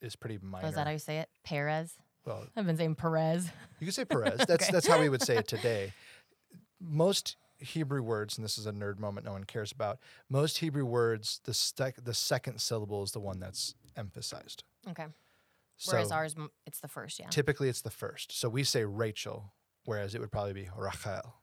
[0.00, 0.66] is pretty minor.
[0.66, 1.28] Oh, is that how you say it?
[1.44, 1.94] Perez.
[2.24, 3.50] well, I've been saying Perez.
[3.80, 4.38] you could say Perez.
[4.46, 4.72] That's Okay.
[4.72, 5.92] that's how we would say it today.
[6.80, 9.98] Most Hebrew words, and this is a nerd moment no one cares about.
[10.28, 14.64] Most Hebrew words, the sec- the second syllable is the one that's emphasized.
[14.88, 15.06] Okay.
[15.76, 16.34] So Whereas ours,
[16.66, 17.18] it's the first.
[17.18, 17.28] Yeah.
[17.30, 18.38] typically it's the first.
[18.38, 19.52] So we say Rachel,
[19.84, 21.34] whereas it would probably be Rachel.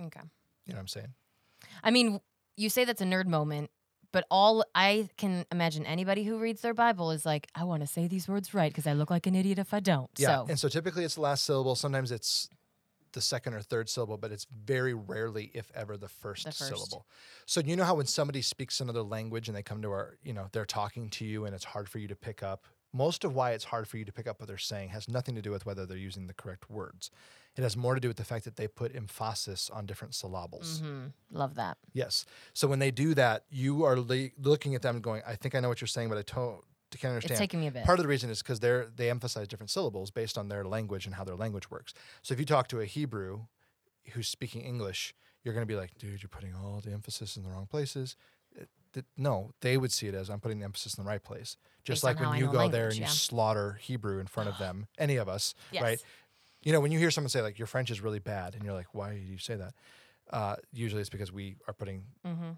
[0.00, 0.20] Okay.
[0.66, 1.14] You know what I'm saying?
[1.82, 2.20] I mean,
[2.56, 3.70] you say that's a nerd moment,
[4.12, 7.86] but all I can imagine anybody who reads their Bible is like, I want to
[7.86, 10.10] say these words right because I look like an idiot if I don't.
[10.16, 10.28] Yeah.
[10.28, 11.74] So And so typically it's the last syllable.
[11.74, 12.48] Sometimes it's
[13.12, 16.68] the second or third syllable, but it's very rarely, if ever, the first, The first.
[16.68, 17.06] syllable.
[17.46, 20.32] So you know how when somebody speaks another language and they come to our, you
[20.32, 22.66] know, they're talking to you and it's hard for you to pick up.
[22.92, 25.34] Most of why it's hard for you to pick up what they're saying has nothing
[25.34, 27.10] to do with whether they're using the correct words.
[27.56, 30.80] It has more to do with the fact that they put emphasis on different syllables.
[30.80, 31.12] Mhm.
[31.30, 31.78] love that.
[31.92, 32.24] Yes.
[32.52, 35.54] So when they do that, you are le- looking at them and going, "I think
[35.54, 37.84] I know what you're saying, but I to- can't understand." It's taking me a bit.
[37.84, 41.06] Part of the reason is because they're they emphasize different syllables based on their language
[41.06, 41.94] and how their language works.
[42.22, 43.46] So if you talk to a Hebrew
[44.12, 47.42] who's speaking English, you're going to be like, "Dude, you're putting all the emphasis in
[47.44, 48.16] the wrong places."
[48.56, 51.56] It- no, they would see it as I'm putting the emphasis in the right place.
[51.82, 54.56] Just Based like when you go there language, and you slaughter Hebrew in front of
[54.58, 55.82] them, any of us, Yes.
[55.82, 56.02] right?
[56.64, 58.72] You know, when you hear someone say like your French is really bad, and you're
[58.74, 59.74] like, "Why do you say that?"
[60.30, 62.50] Uh, usually, it's because we are putting Mm-hmm.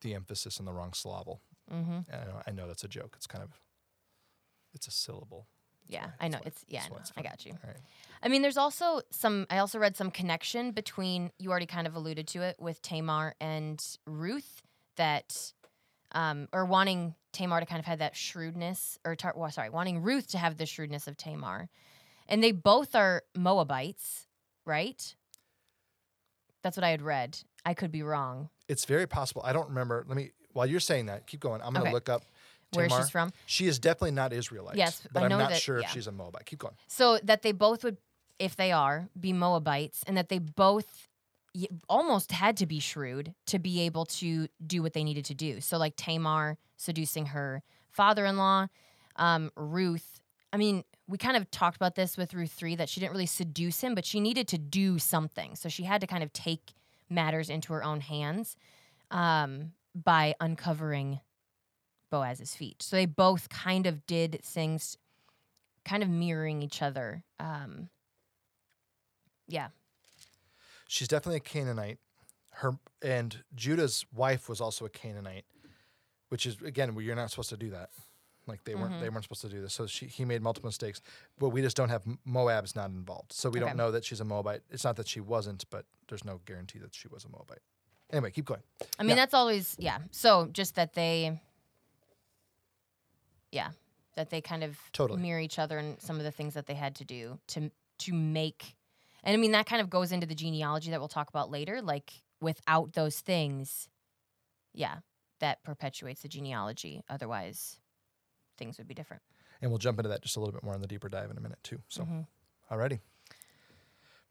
[0.00, 1.40] the emphasis in the wrong syllable.
[1.72, 1.98] Mm-hmm.
[2.10, 3.14] And I know, I know that's a joke.
[3.16, 3.50] It's kind of,
[4.72, 5.46] it's a syllable.
[5.86, 6.38] Yeah, why- I know.
[6.38, 7.00] why- It's yeah, I, that's why know.
[7.00, 7.52] it's I got you.
[7.64, 7.76] Right.
[8.22, 9.46] I mean, there's also some.
[9.50, 11.30] I also read some connection between.
[11.38, 14.62] You already kind of alluded to it with Tamar and Ruth.
[14.96, 15.52] That,
[16.10, 20.02] um, or wanting Tamar to kind of have that shrewdness, or tar- well, sorry, wanting
[20.02, 21.68] Ruth to have the shrewdness of Tamar,
[22.28, 24.26] and they both are Moabites,
[24.64, 25.14] right?
[26.62, 27.38] That's what I had read.
[27.64, 28.48] I could be wrong.
[28.68, 29.42] It's very possible.
[29.44, 30.04] I don't remember.
[30.08, 31.60] Let me, while you're saying that, keep going.
[31.62, 31.92] I'm going to Okay.
[31.92, 32.22] look up
[32.74, 33.32] Where she's from.
[33.46, 34.76] She is definitely not Israelite.
[34.76, 35.86] Yes, but I I'm not that- sure yeah.
[35.86, 36.44] if she's a Moabite.
[36.46, 36.74] Keep going.
[36.88, 37.96] So that they both would,
[38.38, 41.08] if they are, be Moabites, and that they both
[41.88, 45.60] almost had to be shrewd to be able to do what they needed to do.
[45.60, 48.66] So, like Tamar seducing her father in law,
[49.16, 50.20] um, Ruth.
[50.52, 53.26] I mean, we kind of talked about this with Ruth 3 that she didn't really
[53.26, 55.56] seduce him, but she needed to do something.
[55.56, 56.74] So, she had to kind of take
[57.08, 58.56] matters into her own hands
[59.10, 61.20] um, by uncovering
[62.10, 62.82] Boaz's feet.
[62.82, 64.98] So, they both kind of did things
[65.84, 67.24] kind of mirroring each other.
[67.40, 67.88] Um,
[69.48, 69.68] yeah.
[70.86, 71.98] She's definitely a Canaanite.
[72.50, 75.44] Her and Judah's wife was also a Canaanite,
[76.28, 77.90] which is again you're not supposed to do that.
[78.48, 79.00] Like they weren't Mhm.
[79.00, 79.74] they weren't supposed to do this.
[79.74, 81.00] So she he made multiple mistakes,
[81.38, 83.32] but we just don't have Moab's not involved.
[83.32, 83.68] So we Okay.
[83.68, 84.62] don't know that she's a Moabite.
[84.70, 87.60] It's not that she wasn't, but there's no guarantee that she was a Moabite.
[88.10, 88.62] Anyway, keep going.
[88.98, 89.14] I mean, Yeah.
[89.16, 89.98] that's always, yeah.
[90.10, 91.40] So just that they,
[93.52, 93.70] yeah,
[94.14, 95.20] that they kind of Totally.
[95.20, 98.12] mirror each other and some of the things that they had to do to to
[98.12, 98.76] make,
[99.24, 101.82] and I mean that kind of goes into the genealogy that we'll talk about later.
[101.82, 103.88] Like without those things,
[104.72, 105.00] yeah,
[105.40, 107.02] that perpetuates the genealogy.
[107.08, 107.80] Otherwise,
[108.58, 109.22] things would be different.
[109.62, 111.38] And we'll jump into that just a little bit more on the deeper dive in
[111.38, 111.80] a minute too.
[111.88, 112.26] So, Mhm.
[112.70, 113.00] alrighty.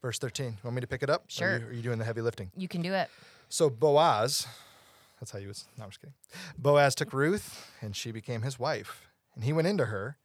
[0.00, 0.58] Verse 13.
[0.62, 1.24] Want me to pick it up?
[1.28, 1.48] Sure.
[1.54, 2.52] Are you, are you doing the heavy lifting?
[2.56, 3.10] You can do it.
[3.48, 4.46] So Boaz,
[5.18, 5.66] that's how you was.
[5.76, 6.14] No, I'm just kidding.
[6.56, 9.08] Boaz took Ruth, and she became his wife.
[9.34, 10.16] And he went into her,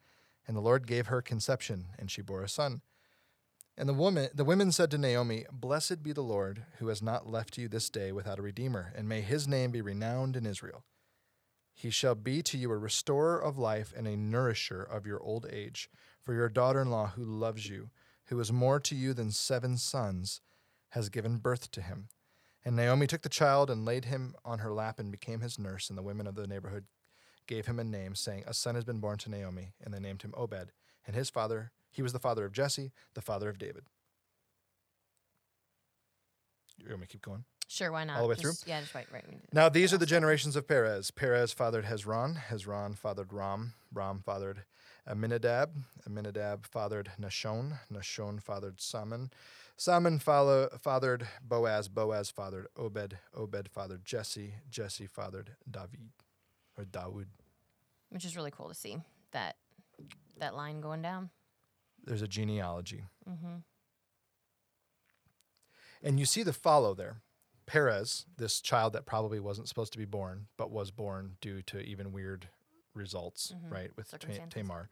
[0.47, 2.81] and the Lord gave her conception, and she bore a son.
[3.75, 7.27] And the woman, the women said to Naomi, "Blessed be the Lord, who has not
[7.27, 10.83] left you this day without a redeemer, and may His name be renowned in Israel.
[11.73, 15.45] He shall be to you a restorer of life and a nourisher of your old
[15.49, 15.89] age.
[16.21, 17.89] For your daughter-in-law, who loves you,
[18.25, 20.41] who is more to you than seven sons,
[20.89, 22.09] has given birth to him."
[22.63, 25.89] And Naomi took the child and laid him on her lap and became his nurse.
[25.89, 26.85] And the women of the neighborhood
[27.45, 29.73] gave him a name, saying, A son has been born to Naomi.
[29.81, 30.71] And they named him Obed.
[31.05, 33.83] And his father, he was the father of Jesse, the father of David.
[36.77, 37.45] You want me to keep going?
[37.73, 38.17] Sure, why not?
[38.17, 39.25] All the way Just- Yeah, just right, right.
[39.51, 41.09] Now these are the generations of Perez.
[41.09, 42.37] Perez fathered Hezron.
[42.37, 43.73] Hezron fathered Ram.
[43.91, 44.65] Ram fathered
[45.07, 45.71] Amminadab.
[46.05, 47.79] Amminadab fathered Nahshon.
[47.91, 49.31] Nahshon fathered Salmon.
[49.75, 51.87] Salmon follow, fathered Boaz.
[51.87, 53.17] Boaz fathered Obed.
[53.33, 54.53] Obed fathered Jesse.
[54.69, 56.11] Jesse fathered David
[56.77, 57.29] or Dawood.
[58.09, 58.97] Which is really cool to see
[59.31, 59.55] that
[60.37, 61.31] that line going down.
[62.03, 63.05] There's a genealogy.
[63.27, 63.55] Mm-hmm.
[66.03, 67.22] And you see the follow there.
[67.65, 71.79] Perez, this child that probably wasn't supposed to be born, but was born due to
[71.79, 72.49] even weird
[72.93, 73.71] results, Mhm.
[73.71, 74.89] right, with Ta- Tamar,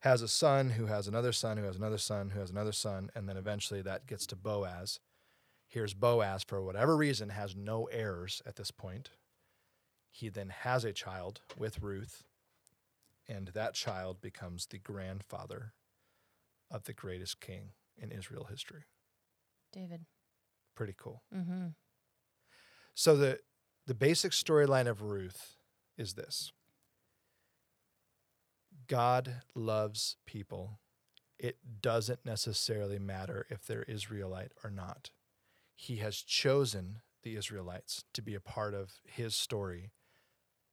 [0.00, 3.10] has a son who has another son who has another son who has another son,
[3.14, 4.98] and then eventually that gets to Boaz.
[5.66, 9.10] Here's Boaz, for whatever reason, has no heirs at this point.
[10.10, 12.24] He then has a child with Ruth,
[13.28, 15.74] and that child becomes the grandfather
[16.70, 18.86] of the greatest king in Israel history.
[19.70, 20.06] David.
[20.74, 21.22] Pretty cool.
[21.32, 21.68] Mm-hmm.
[22.94, 23.40] So the
[23.86, 25.56] the basic storyline of Ruth
[25.96, 26.52] is this.
[28.86, 30.78] God loves people.
[31.38, 35.10] It doesn't necessarily matter if they're Israelite or not.
[35.74, 39.90] He has chosen the Israelites to be a part of his story,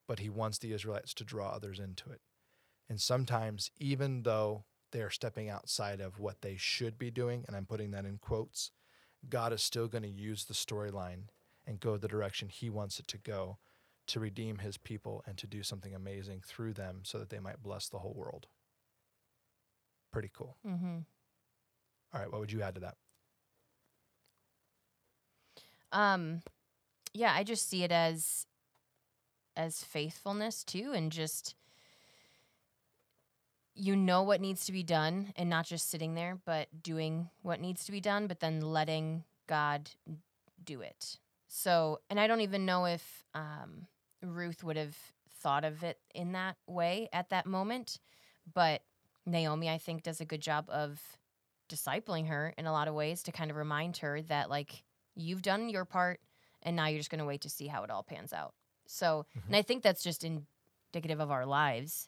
[0.08, 2.21] but he wants the Israelites to draw others into it.
[2.89, 7.65] And sometimes, even though they're stepping outside of what they should be doing, and I'm
[7.65, 8.71] putting that in quotes,
[9.30, 11.30] God is still going to use the storyline
[11.67, 13.58] and go the direction he wants it to go
[14.08, 17.62] to redeem his people and to do something amazing through them so that they might
[17.62, 18.47] bless the whole world.
[20.12, 20.56] Pretty cool.
[20.65, 20.99] Mm-hmm.
[22.13, 22.95] All right, what would you add to that?
[25.91, 26.41] Um,
[27.13, 28.45] yeah, I just see it as
[29.56, 31.56] as faithfulness too, and just
[33.73, 37.60] you know what needs to be done, and not just sitting there, but doing what
[37.60, 39.91] needs to be done, but then letting God
[40.63, 41.17] do it.
[41.47, 43.88] So, and I don't even know if um,
[44.21, 44.95] Ruth would have
[45.41, 47.99] thought of it in that way at that moment,
[48.53, 48.81] but
[49.25, 50.99] Naomi, I think, does a good job of
[51.69, 54.83] discipling her in a lot of ways to kind of remind her that like
[55.15, 56.19] you've done your part
[56.63, 58.53] and now you're just going to wait to see how it all pans out.
[58.86, 62.07] So, and I think that's just indicative of our lives.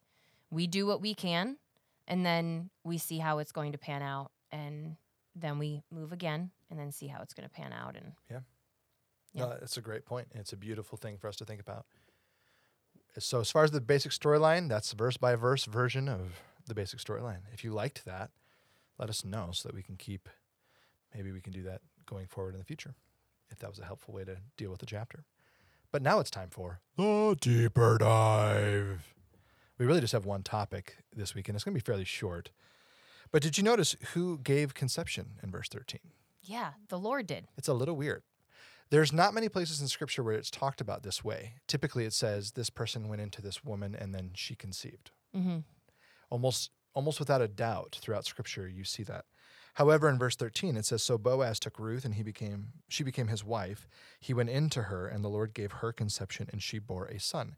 [0.50, 1.58] We do what we can
[2.08, 4.96] and then we see how it's going to pan out and
[5.36, 8.40] then we move again and then see how it's going to pan out and Yeah.
[9.34, 10.28] No, it's uh, a great point.
[10.34, 11.86] It's a beautiful thing for us to think about.
[13.18, 17.00] So, as far as the basic storyline, that's verse by verse version of the basic
[17.00, 17.42] storyline.
[17.54, 18.32] If you liked that,
[18.98, 20.30] let us know so that we can keep,
[21.14, 22.96] maybe we can do that going forward in the future,
[23.50, 25.26] if that was a helpful way to deal with the chapter.
[25.92, 29.14] But now it's time for the deeper dive.
[29.80, 32.52] We really just have one topic this week, and it's going to be fairly short.
[33.32, 36.00] But did you notice who gave conception in verse 13?
[36.44, 37.48] Yeah, the Lord did.
[37.58, 38.24] It's a little weird.
[38.92, 41.54] There's not many places in scripture where it's talked about this way.
[41.68, 45.12] Typically, it says this person went into this woman and then she conceived.
[45.36, 45.60] Mm-hmm.
[46.32, 49.26] Almost, almost without a doubt, throughout scripture, you see that.
[49.76, 53.28] However, in verse 13, it says, So Boaz took Ruth and he became, she became
[53.28, 53.88] his wife.
[54.20, 57.56] He went into her, and the Lord gave her conception, and she bore a son.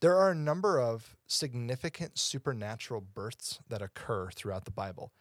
[0.00, 5.12] There are a number of significant supernatural births that occur throughout the Bible.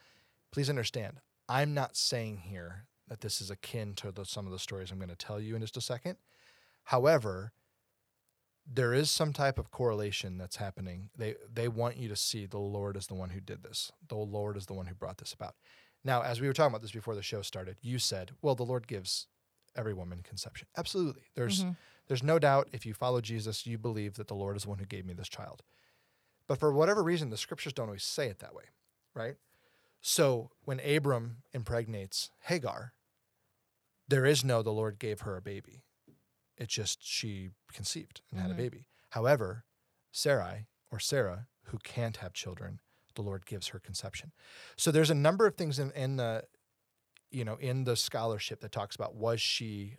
[0.51, 1.17] Please understand,
[1.49, 4.97] I'm not saying here that this is akin to the, some of the stories I'm
[4.97, 6.15] going to tell you in just a second.
[6.86, 7.52] However,
[8.65, 11.10] there is some type of correlation that's happening.
[11.17, 13.91] They they want you to see the Lord is the one who did this.
[14.08, 15.56] The Lord is the one who brought this about.
[16.06, 18.63] Now, as we were talking about this before the show started, you said, "Well, the
[18.63, 19.28] Lord gives
[19.76, 21.24] every woman conception." Absolutely.
[21.36, 21.71] There's mm-hmm.
[22.08, 24.80] there's no doubt if you follow Jesus, you believe that the Lord is the one
[24.80, 25.63] who gave me this child.
[26.47, 28.65] But for whatever reason, the scriptures don't always say it that way,
[29.13, 29.36] right?
[30.00, 32.93] So when Abram impregnates Hagar,
[34.12, 35.84] there is no the Lord gave her a baby.
[36.58, 38.41] It's just she conceived and mm-hmm.
[38.41, 38.63] had a mm-hmm.
[38.63, 38.88] baby.
[39.12, 39.63] However,
[40.12, 42.82] Sarai or Sarah, who can't have children,
[43.15, 44.34] the Lord gives her conception.
[44.76, 46.43] So there's a number of things in, in the
[47.32, 49.97] you know in the scholarship that talks about was she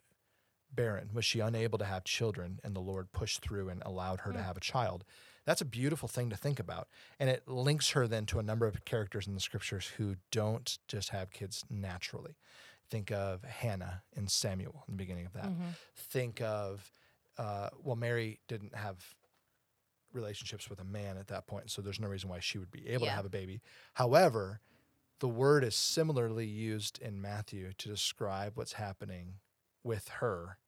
[0.75, 1.11] barren?
[1.13, 4.39] Was she unable to have children and the Lord pushed through and allowed her to
[4.39, 4.45] mm.
[4.45, 5.05] have a child?
[5.45, 6.89] That's a beautiful thing to think about.
[7.19, 10.79] And it links her then to a number of characters in the scriptures who don't
[10.87, 12.37] just have kids naturally.
[12.93, 15.47] Think of Hannah and Samuel in the beginning of that.
[15.47, 15.69] Mm-hmm.
[15.97, 16.93] Think of,
[17.39, 19.03] uh, well, Mary didn't have
[20.13, 22.87] relationships with a man at that point, so there's no reason why she would be
[22.87, 23.13] able yeah.
[23.13, 23.63] to have a baby.
[23.95, 24.61] However,
[25.21, 29.37] the word is similarly used in Matthew to describe what's happening
[29.83, 30.59] with her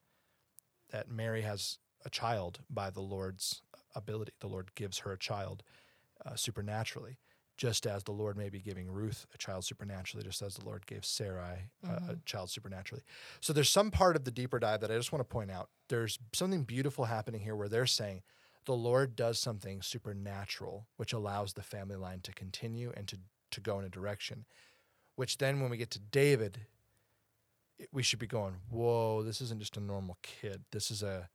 [0.93, 3.61] that Mary has a child by the Lord's
[3.95, 4.33] ability.
[4.41, 5.63] The Lord gives her a child
[6.25, 7.19] uh, supernaturally
[7.57, 10.87] just as the Lord may be giving Ruth a child supernaturally, just as the Lord
[10.87, 12.11] gave Sarai mm-hmm.
[12.11, 13.05] a child supernaturally.
[13.41, 15.71] So there's some part of the deeper dive that I just want to point out.
[15.89, 18.23] There's something beautiful happening here where they're saying
[18.65, 23.19] the Lord does something supernatural, which allows the family line to continue and to,
[23.53, 24.47] to go in a direction,
[25.17, 26.63] which then when we get to David,
[27.93, 30.65] we should be going, whoa, this isn't just a normal kid.
[30.73, 31.29] This is a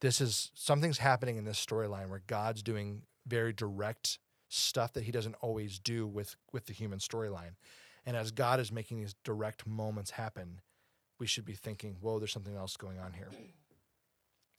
[0.00, 4.18] this is something's happening in this storyline where God's doing very direct
[4.48, 7.54] stuff that he doesn't always do with with the human storyline.
[8.04, 10.60] And as God is making these direct moments happen,
[11.18, 13.30] we should be thinking, "Whoa, there's something else going on here."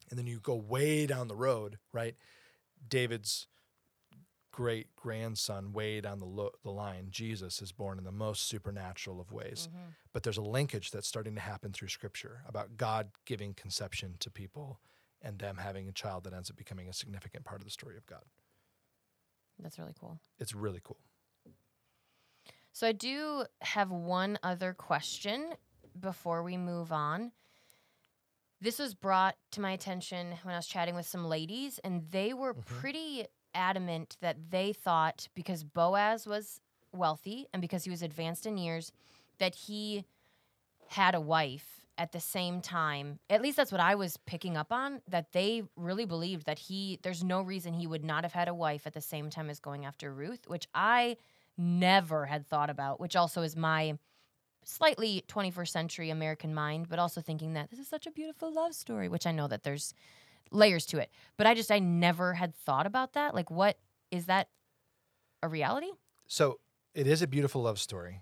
[0.10, 2.16] And then you go way down the road, right?
[2.88, 3.48] David's
[4.52, 9.22] great grandson way down the, lo- the line, Jesus, is born in the most supernatural
[9.22, 9.70] of ways.
[9.70, 9.90] Mm-hmm.
[10.14, 14.32] But there's a linkage that's starting to happen through Scripture about God giving conception to
[14.32, 14.80] people
[15.22, 17.98] and them having a child that ends up becoming a significant part of the story
[17.98, 18.24] of God.
[19.60, 20.20] That's really cool.
[20.40, 20.98] It's really cool.
[22.74, 25.54] So I do have one other question
[26.00, 27.32] before we move on.
[28.62, 32.34] This was brought to my attention when I was chatting with some ladies, and they
[32.34, 32.80] were mm-hmm.
[32.80, 36.60] pretty adamant that they thought because Boaz was
[36.92, 38.92] wealthy and because he was advanced in years,
[39.40, 40.06] that he
[40.90, 43.20] had a wife at the same time.
[43.30, 47.00] At least that's what I was picking up on, that they really believed that he,
[47.02, 49.60] there's no reason he would not have had a wife at the same time as
[49.60, 51.18] going after Ruth, which I
[51.58, 53.98] never had thought about, which also is my
[54.64, 58.76] slightly 21st century American mind, but also thinking that this is such a beautiful love
[58.76, 59.94] story, which I know that there's
[60.52, 61.10] layers to it.
[61.38, 63.34] But I just, I never had thought about that.
[63.34, 63.78] Like, what
[64.12, 64.50] is that
[65.42, 65.92] a reality?
[66.28, 66.60] So
[66.94, 68.22] it is a beautiful love story.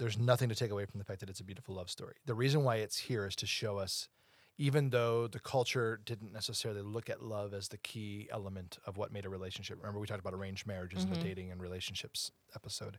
[0.00, 2.14] There's nothing to take away from the fact that it's a beautiful love story.
[2.24, 4.08] The reason why it's here is to show us,
[4.56, 9.12] even though the culture didn't necessarily look at love as the key element of what
[9.12, 9.76] made a relationship.
[9.76, 11.28] Remember, we talked about arranged marriages in the mm-hmm.
[11.28, 12.98] dating and relationships episode.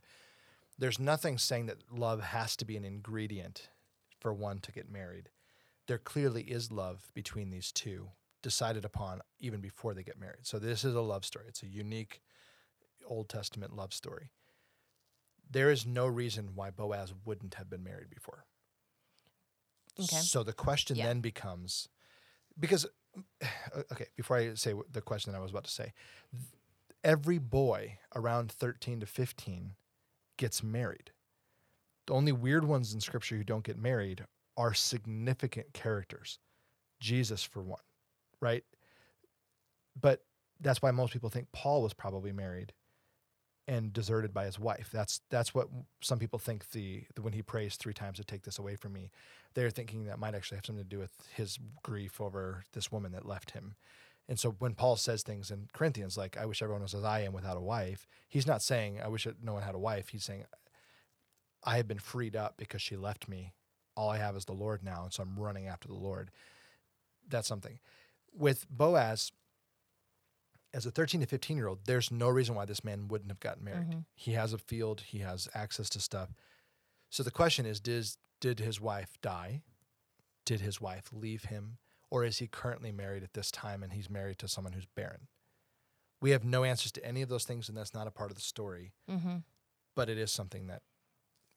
[0.78, 3.68] There's nothing saying that love has to be an ingredient
[4.20, 5.28] for one to get married.
[5.88, 8.10] There clearly is love between these two,
[8.42, 10.46] decided upon even before they get married.
[10.46, 11.46] So this is a love story.
[11.48, 12.20] It's a unique
[13.04, 14.30] Old Testament love story.
[15.52, 18.44] There is no reason why Boaz wouldn't have been married before.
[20.00, 20.16] Okay.
[20.16, 21.06] So the question Yeah.
[21.06, 21.88] then becomes
[22.58, 22.86] because
[23.92, 25.92] okay, before I say the question that I was about to say,
[27.04, 29.74] every boy around 13 to 15
[30.38, 31.10] gets married.
[32.06, 34.24] The only weird ones in scripture who don't get married
[34.56, 36.38] are significant characters.
[37.00, 37.82] Jesus for one,
[38.40, 38.64] right?
[40.00, 40.24] But
[40.60, 42.72] that's why most people think Paul was probably married
[43.68, 44.90] and deserted by his wife.
[44.92, 45.68] That's that's what
[46.00, 48.92] some people think the, the when he prays three times to take this away from
[48.92, 49.10] me,
[49.54, 53.12] they're thinking that might actually have something to do with his grief over this woman
[53.12, 53.74] that left him.
[54.28, 57.20] And so when Paul says things in Corinthians like I wish everyone was as I
[57.20, 60.08] am without a wife, he's not saying I wish no one had a wife.
[60.08, 60.44] He's saying
[61.64, 63.52] I have been freed up because she left me.
[63.96, 66.30] All I have is the Lord now, and so I'm running after the Lord.
[67.28, 67.78] That's something.
[68.34, 69.32] With Boaz,
[70.74, 73.40] as a 13 to 15 year old, there's no reason why this man wouldn't have
[73.40, 74.04] gotten married.
[74.14, 76.30] He has a field, he has access to stuff.
[77.10, 79.62] So the question is, does did his wife die?
[80.44, 81.78] Did his wife leave him?
[82.10, 85.28] Or is he currently married at this time and he's married to someone who's barren?
[86.20, 88.36] We have no answers to any of those things, and that's not a part of
[88.36, 88.92] the story.
[89.10, 89.36] Mm-hmm.
[89.94, 90.82] But it is something that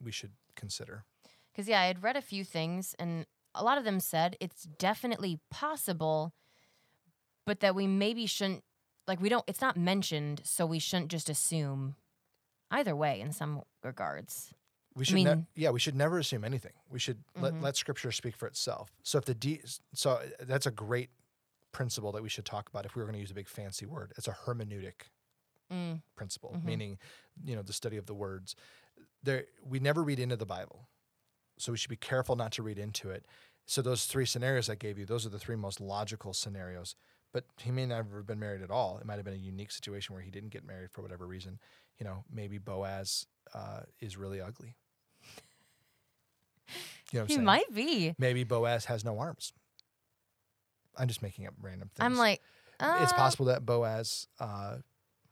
[0.02, 1.04] we should consider.
[1.52, 4.64] Because, yeah, I had read a few things, and a lot of them said it's
[4.64, 6.34] definitely possible,
[7.46, 8.64] but that we maybe shouldn't,
[9.08, 11.96] like, we don't, it's not mentioned, so we shouldn't just assume
[12.72, 14.54] either way in some regards.
[14.96, 16.72] We should, mean- ne- yeah, we should never assume anything.
[16.90, 17.62] We should let, Mhm.
[17.62, 18.90] let Scripture speak for itself.
[19.04, 19.62] So if the D,
[19.94, 21.10] so uh, that's a great
[21.72, 22.86] principle that we should talk about.
[22.86, 25.10] If we were going to use a big fancy word, it's a hermeneutic
[25.72, 26.02] Mm.
[26.16, 26.64] principle, Mhm.
[26.64, 27.00] meaning
[27.44, 28.56] you know the study of the words.
[29.24, 30.88] There, we never read into the Bible,
[31.58, 33.26] so we should be careful not to read into it.
[33.66, 36.96] So those three scenarios I gave you, those are the three most logical scenarios.
[37.36, 38.98] But he may never have been married at all.
[38.98, 41.60] It might have been a unique situation where he didn't get married for whatever reason.
[42.00, 44.78] You know, maybe Boaz uh, is really ugly.
[47.12, 47.44] You know He saying?
[47.44, 48.16] might be.
[48.18, 49.52] Maybe Boaz has no arms.
[50.98, 52.06] I'm just making up random things.
[52.06, 52.42] I'm like,
[52.80, 54.78] uh, it's possible that Boaz, uh,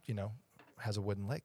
[0.06, 0.34] you know,
[0.80, 1.42] has a wooden leg.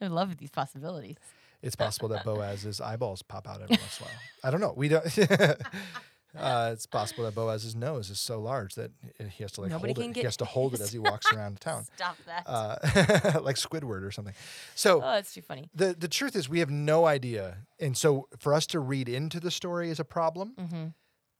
[0.00, 1.16] I love these possibilities.
[1.62, 4.18] It's possible that Boaz's eyeballs pop out every once in a while.
[4.44, 4.72] I don't know.
[4.76, 5.04] We don't.
[6.36, 9.92] uh, it's possible that Boaz's nose is so large that he has to like Nobody
[9.94, 10.14] hold it.
[10.14, 12.42] get He has to hold it as he walks around town, Stop that.
[12.46, 14.34] uh, like Squidward or something.
[14.74, 15.70] So oh, it's too funny.
[15.74, 19.40] the the truth is, we have no idea, and so for us to read into
[19.40, 20.54] the story is a problem.
[20.58, 20.86] Mm-hmm.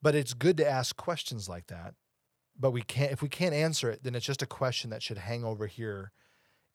[0.00, 1.94] But it's good to ask questions like that.
[2.58, 5.18] But we can't if we can't answer it, then it's just a question that should
[5.18, 6.12] hang over here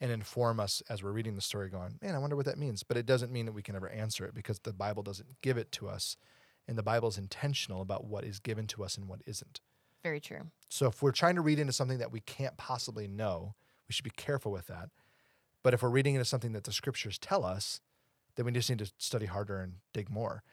[0.01, 2.83] and inform us as we're reading the story going, man, I wonder what that means.
[2.83, 5.57] But it doesn't mean that we can ever answer it because the Bible doesn't give
[5.57, 6.17] it to us.
[6.67, 9.59] And the Bible is intentional about what is given to us and what isn't.
[10.01, 10.41] Very true.
[10.69, 13.55] So if we're trying to read into something that we can't possibly know,
[13.87, 14.89] we should be careful with that.
[15.61, 17.79] But if we're reading into something that the scriptures tell us,
[18.35, 20.43] then we just need to study harder and dig more.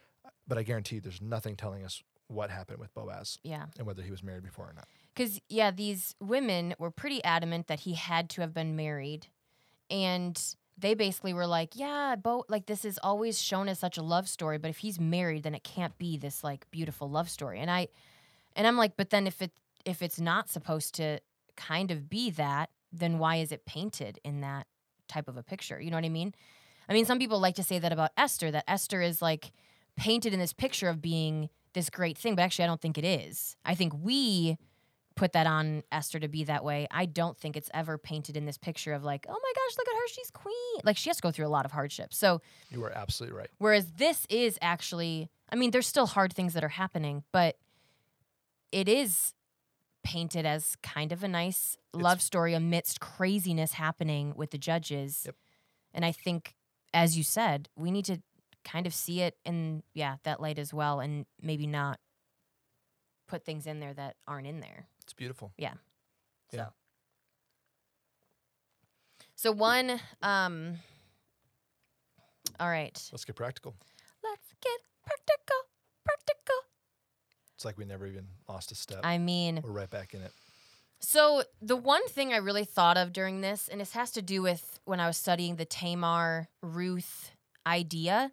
[0.47, 3.67] But I guarantee you there's nothing telling us what happened with Boaz Yeah.
[3.79, 4.87] and whether he was married before or not.
[5.15, 9.27] Because, yeah, these women were pretty adamant that he had to have been married.
[9.91, 10.41] And
[10.81, 14.29] they basically were like, yeah, Bo, like this is always shown as such a love
[14.29, 17.61] story, but if he's married, then it can't be this like beautiful love story.
[17.61, 17.89] And I,
[18.57, 19.53] and I'm like, but then if it,
[19.85, 21.21] if it's not supposed to
[21.57, 24.67] kind of be that, then why is it painted in that
[25.09, 25.81] type of a picture?
[25.81, 26.35] You know what I mean?
[26.89, 29.53] I mean, some people like to say that about Esther, that Esther is like
[29.97, 33.05] painted in this picture of being this great thing, but actually, I don't think it
[33.05, 33.57] is.
[33.65, 34.59] I think we
[35.21, 36.89] put that on Esther to be that way.
[36.91, 39.87] I don't think it's ever painted in this picture of like, oh my gosh, look
[39.87, 40.81] at her, she's queen.
[40.83, 42.17] Like, she has to go through a lot of hardships.
[42.17, 42.41] So,
[42.71, 43.51] You are absolutely right.
[43.59, 47.59] Whereas this is actually, I mean, there's still hard things that are happening, but
[48.73, 49.35] it is
[50.03, 55.25] painted as kind of a nice love story amidst craziness happening with the judges.
[55.27, 55.35] Yep.
[55.93, 56.55] And I think,
[56.95, 58.23] as you said, we need to
[58.65, 62.01] kind of see it in, yeah, that light as well and maybe not
[63.29, 64.87] put things in there that aren't in there.
[65.11, 65.51] It's beautiful.
[65.59, 65.73] Yeah.
[66.53, 66.67] Yeah.
[66.67, 66.73] So.
[69.35, 70.77] So one, um,
[72.61, 72.97] all right.
[73.11, 73.75] Let's get practical.
[74.23, 75.57] Let's get practical,
[76.05, 76.55] practical.
[77.57, 79.01] It's like we never even lost a step.
[79.03, 80.31] I mean, We're right back in it.
[81.01, 84.43] so the one thing I really thought of during this, and this has to do
[84.43, 87.33] with when I was studying the Tamar Ruth
[87.67, 88.31] idea,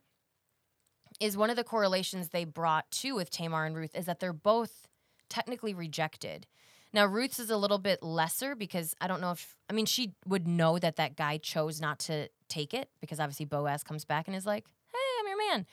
[1.19, 4.32] is one of the correlations they brought to with Tamar and Ruth is that they're
[4.32, 4.88] both
[5.30, 6.47] technically rejected.
[6.94, 10.14] Now, Ruth's is a little bit lesser because I don't know if, I mean, she
[10.26, 14.28] would know that that guy chose not to take it because obviously Boaz comes back
[14.28, 15.66] and is like, hey, I'm your man.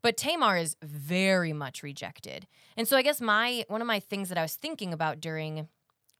[0.00, 2.46] But Tamar is very much rejected.
[2.76, 5.68] And so I guess my, one of my things that I was thinking about during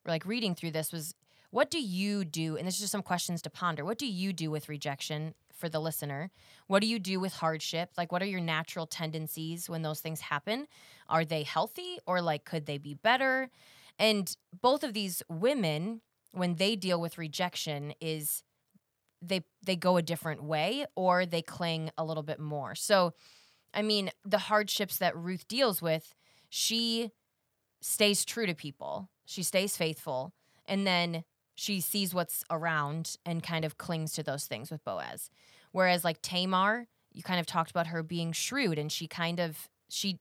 [0.07, 1.15] like reading through this was
[1.51, 4.33] what do you do and this is just some questions to ponder what do you
[4.33, 6.31] do with rejection for the listener
[6.67, 10.21] what do you do with hardship like what are your natural tendencies when those things
[10.21, 10.67] happen
[11.09, 13.51] are they healthy or like could they be better
[13.99, 16.01] and both of these women
[16.33, 18.43] when they deal with rejection is
[19.23, 23.13] they they go a different way or they cling a little bit more so
[23.73, 26.15] i mean the hardships that ruth deals with
[26.49, 27.11] she
[27.85, 29.11] stays true to people.
[29.27, 30.33] She stays faithful.
[30.67, 31.25] And then
[31.55, 35.31] she sees what's around and kind of clings to those things with Boaz.
[35.73, 39.69] Whereas like Tamar, you kind of talked about her being shrewd and she kind of
[39.89, 40.19] she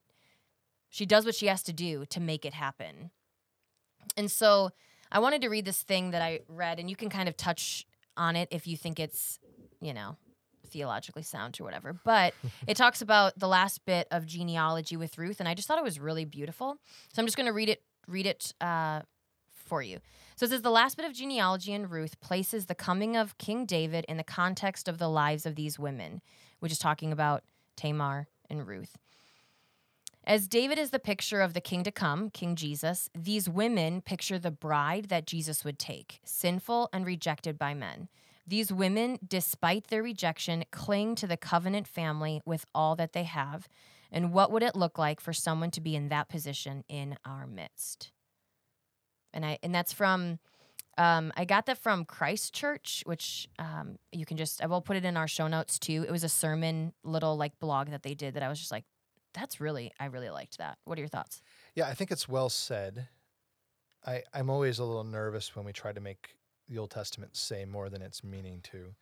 [0.90, 3.10] she does what she has to do to make it happen.
[4.18, 4.72] And so
[5.12, 7.86] I wanted to read this thing that I read and you can kind of touch
[8.18, 9.40] on it if you think it's,
[9.82, 10.18] you know,
[10.68, 11.94] theologically sound or whatever.
[12.04, 12.34] But
[12.68, 15.84] it talks about the last bit of genealogy with Ruth, and I just thought it
[15.84, 16.78] was really beautiful.
[17.14, 17.82] So I'm just going to read it.
[18.08, 19.02] Read it uh,
[19.54, 20.00] for you.
[20.36, 23.66] So it says the last bit of genealogy in Ruth places the coming of King
[23.66, 26.22] David in the context of the lives of these women,
[26.60, 27.44] which is talking about
[27.78, 28.98] Tamar and Ruth.
[30.26, 34.40] As David is the picture of the king to come, King Jesus, these women picture
[34.40, 38.08] the bride that Jesus would take, sinful and rejected by men.
[38.48, 43.68] These women, despite their rejection, cling to the covenant family with all that they have.
[44.12, 47.46] And what would it look like for someone to be in that position in our
[47.46, 48.12] midst?
[49.34, 50.40] And I and that's from
[50.98, 54.96] um, I got that from Christ Church, which um, you can just I will put
[54.96, 56.06] it in our show notes too.
[56.08, 58.86] It was a sermon little like blog that they did that I was just like,
[59.34, 60.78] that's really I really liked that.
[60.86, 61.42] What are your thoughts?
[61.76, 63.08] Yeah, I think it's well said.
[64.06, 66.36] I, I'm always a little nervous when we try to make
[66.68, 68.96] the Old Testament say more than it's meaning to.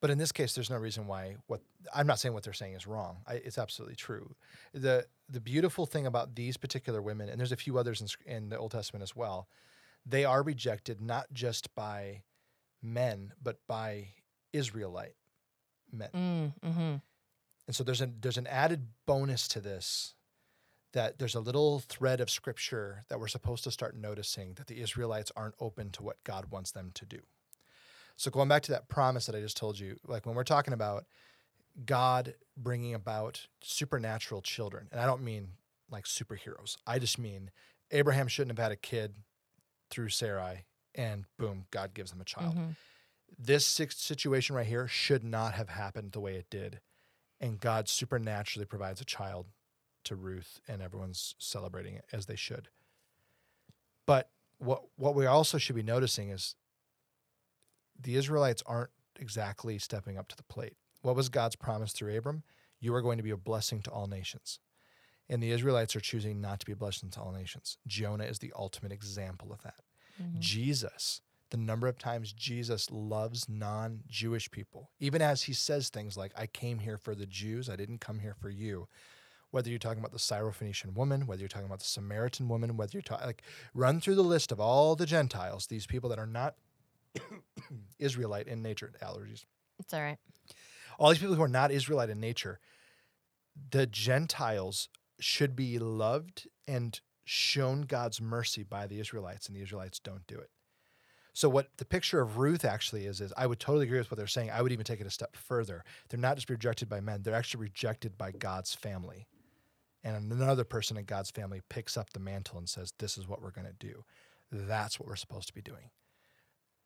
[0.00, 1.60] But in this case, there's no reason why what
[1.94, 3.18] I'm not saying what they're saying is wrong.
[3.26, 4.34] I, it's absolutely true.
[4.72, 8.48] the The beautiful thing about these particular women, and there's a few others in, in
[8.48, 9.48] the Old Testament as well,
[10.06, 12.22] they are rejected not just by
[12.82, 14.08] men, but by
[14.52, 15.16] Israelite
[15.92, 16.08] men.
[16.14, 16.94] Mm, mm-hmm.
[17.70, 20.14] And so there's an there's an added bonus to this
[20.92, 24.80] that there's a little thread of scripture that we're supposed to start noticing that the
[24.80, 27.20] Israelites aren't open to what God wants them to do.
[28.16, 30.74] So going back to that promise that I just told you, like when we're talking
[30.74, 31.04] about
[31.86, 35.50] God bringing about supernatural children, and I don't mean
[35.92, 36.76] like superheroes.
[36.88, 37.52] I just mean
[37.92, 39.14] Abraham shouldn't have had a kid
[39.90, 40.64] through Sarai
[40.96, 42.56] and boom, God gives them a child.
[42.56, 42.74] Mhm.
[43.38, 46.80] This situation right here should not have happened the way it did.
[47.40, 49.46] And God supernaturally provides a child
[50.04, 52.68] to Ruth, and everyone's celebrating it as they should.
[54.06, 56.54] But what what we also should be noticing is
[57.98, 60.76] the Israelites aren't exactly stepping up to the plate.
[61.02, 62.42] What was God's promise through Abram?
[62.78, 64.58] You are going to be a blessing to all nations.
[65.28, 67.78] And the Israelites are choosing not to be a blessing to all nations.
[67.86, 69.80] Jonah is the ultimate example of that.
[70.20, 70.40] Mm-hmm.
[70.40, 71.20] Jesus,
[71.50, 76.32] the number of times Jesus loves non Jewish people, even as he says things like,
[76.36, 78.88] I came here for the Jews, I didn't come here for you.
[79.50, 82.92] Whether you're talking about the Syrophoenician woman, whether you're talking about the Samaritan woman, whether
[82.92, 83.42] you're talking, like,
[83.74, 86.54] run through the list of all the Gentiles, these people that are not
[87.98, 89.44] Israelite in nature, allergies,
[89.80, 90.18] It's all right.
[91.00, 92.60] all these people who are not Israelite in nature,
[93.72, 94.88] the Gentiles
[95.18, 100.38] should be loved and shown God's mercy by the Israelites, and the Israelites don't do
[100.38, 100.50] it.
[101.32, 104.18] So what the picture of Ruth actually is is I would totally agree with what
[104.18, 104.50] they're saying.
[104.50, 105.84] I would even take it a step further.
[106.08, 109.26] They're not just rejected by men; they're actually rejected by God's family.
[110.02, 113.42] And another person in God's family picks up the mantle and says, "This is what
[113.42, 114.04] we're going to do."
[114.52, 115.90] That's what we're supposed to be doing.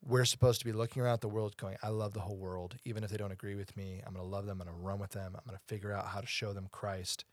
[0.03, 2.75] We're supposed to be looking around the world going, I love the whole world.
[2.85, 4.61] Even if they don't agree with me, I'm going to love them.
[4.61, 5.35] I'm going to run with them.
[5.35, 7.25] I'm going to figure out how to show them Christ.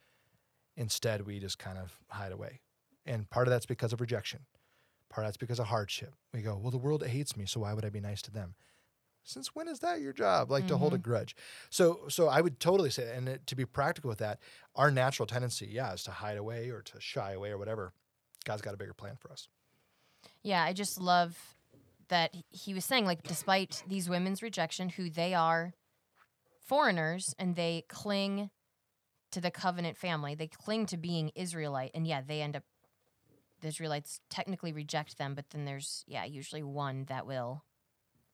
[0.77, 2.61] Instead, we just kind of hide away.
[3.05, 4.41] And part of that's because of rejection.
[5.13, 6.15] Part of that's because of hardship.
[6.33, 8.55] We go, well, the world hates me, so why would I be nice to them?
[9.25, 10.51] Since when is that your job?
[10.51, 11.03] Like to hold a mm-hmm.
[11.03, 11.37] grudge.
[11.71, 13.15] So, so I would totally say, that.
[13.15, 14.41] and it, to be practical with that,
[14.75, 17.93] our natural tendency, yeah, is to hide away or to shy away or whatever.
[18.45, 19.49] God's got a bigger plan for us.
[20.43, 21.39] Yeah, I just love
[22.09, 25.73] that he was saying, like, despite these women's rejection, who they are
[26.67, 28.51] foreigners and they cling
[29.31, 32.65] to the covenant family, they cling to being Israelite, and yeah, they end up,
[33.63, 37.65] the Israelites technically reject them, but then there's, yeah, usually one that will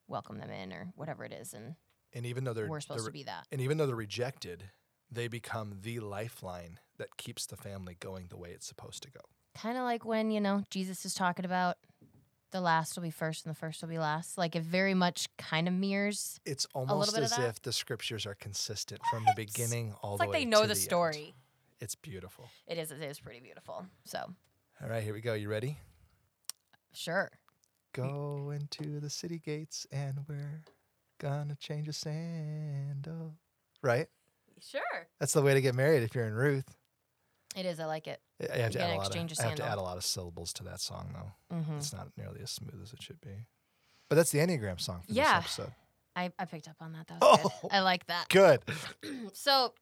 [0.08, 1.76] welcome them in or whatever it is, and
[2.12, 3.46] And even though they're, we're supposed they're to be that.
[3.52, 4.70] and even though they're rejected,
[5.10, 9.20] they become the lifeline that keeps the family going the way it's supposed to go.
[9.54, 11.76] Kind of like when, you know, Jesus is talking about
[12.50, 14.38] the last will be first and the first will be last.
[14.38, 16.40] Like, it very much kind of mirrors.
[16.46, 20.20] It's almost bit of as if the scriptures are consistent from the beginning all It's
[20.20, 20.78] the like way Like they know the end.
[20.78, 21.34] story.
[21.80, 22.48] It's beautiful.
[22.66, 23.86] It is, it is pretty beautiful.
[24.04, 24.34] So,
[24.82, 25.34] All right, here we go.
[25.34, 25.78] You ready?
[26.92, 27.30] sure.
[27.94, 30.62] Go into the city gates and we're
[31.20, 33.34] gonna change a sandal.
[33.82, 34.06] Right?
[34.60, 34.80] Sure.
[35.18, 36.76] That's the way to get married if you're in Ruth.
[37.56, 37.80] It is.
[37.80, 38.20] I like it.
[38.52, 40.52] I have to, add a, lot of, I have to add a lot of syllables
[40.54, 41.56] to that song, though.
[41.56, 43.46] hmm It's not nearly as smooth as it should be.
[44.08, 45.40] But that's the Enneagram song for Yeah.
[45.40, 45.72] this episode.
[46.14, 47.06] I, I picked up on that.
[47.08, 47.58] That was Oh.
[47.62, 47.70] good.
[47.72, 48.28] I like that.
[48.30, 48.60] Good.
[49.32, 49.72] So,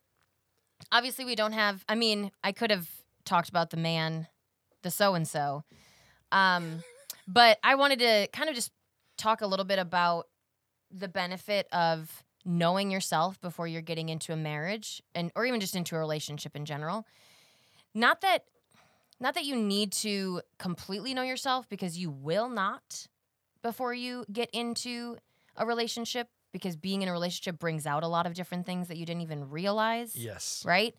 [0.92, 1.84] obviously, we don't have.
[1.88, 2.88] I mean, I could have
[3.24, 4.28] talked about the man,
[4.86, 5.64] the so and so,
[6.32, 6.82] um,
[7.26, 8.70] but I wanted to kind of just
[9.18, 10.28] talk a little bit about
[10.90, 15.74] the benefit of knowing yourself before you're getting into a marriage and or even just
[15.74, 17.04] into a relationship in general.
[17.94, 18.44] Not that
[19.18, 23.08] not that you need to completely know yourself because you will not
[23.62, 25.16] before you get into
[25.56, 28.96] a relationship because being in a relationship brings out a lot of different things that
[28.96, 30.62] you didn't even realize Yes.
[30.64, 30.94] right?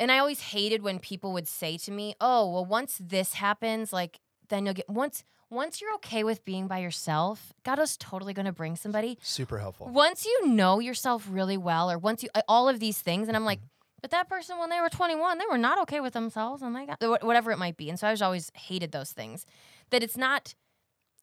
[0.00, 3.92] And I always hated when people would say to me, "Oh, well once this happens,
[3.92, 8.32] like then you'll get once once you're okay with being by yourself, God is totally
[8.32, 9.18] going to bring somebody.
[9.22, 9.88] Super helpful.
[9.88, 13.44] Once you know yourself really well or once you all of these things and I'm
[13.44, 13.98] like, mm-hmm.
[14.00, 16.86] but that person when they were 21, they were not okay with themselves and they
[16.86, 17.90] got wh- whatever it might be.
[17.90, 19.44] And so I was always hated those things.
[19.90, 20.54] That it's not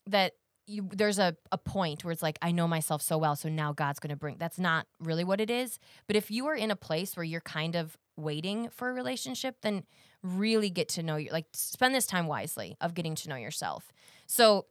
[0.06, 0.34] that
[0.70, 3.74] you, there's a, a point where it's like I know myself so well, so now
[3.74, 4.38] God's going to bring.
[4.38, 5.80] That's not really what it is.
[6.06, 9.58] But if you are in a place where you're kind of waiting for a relationship,
[9.62, 9.84] then
[10.22, 11.32] really get to know you.
[11.32, 13.92] Like spend this time wisely of getting to know yourself.
[14.28, 14.68] So,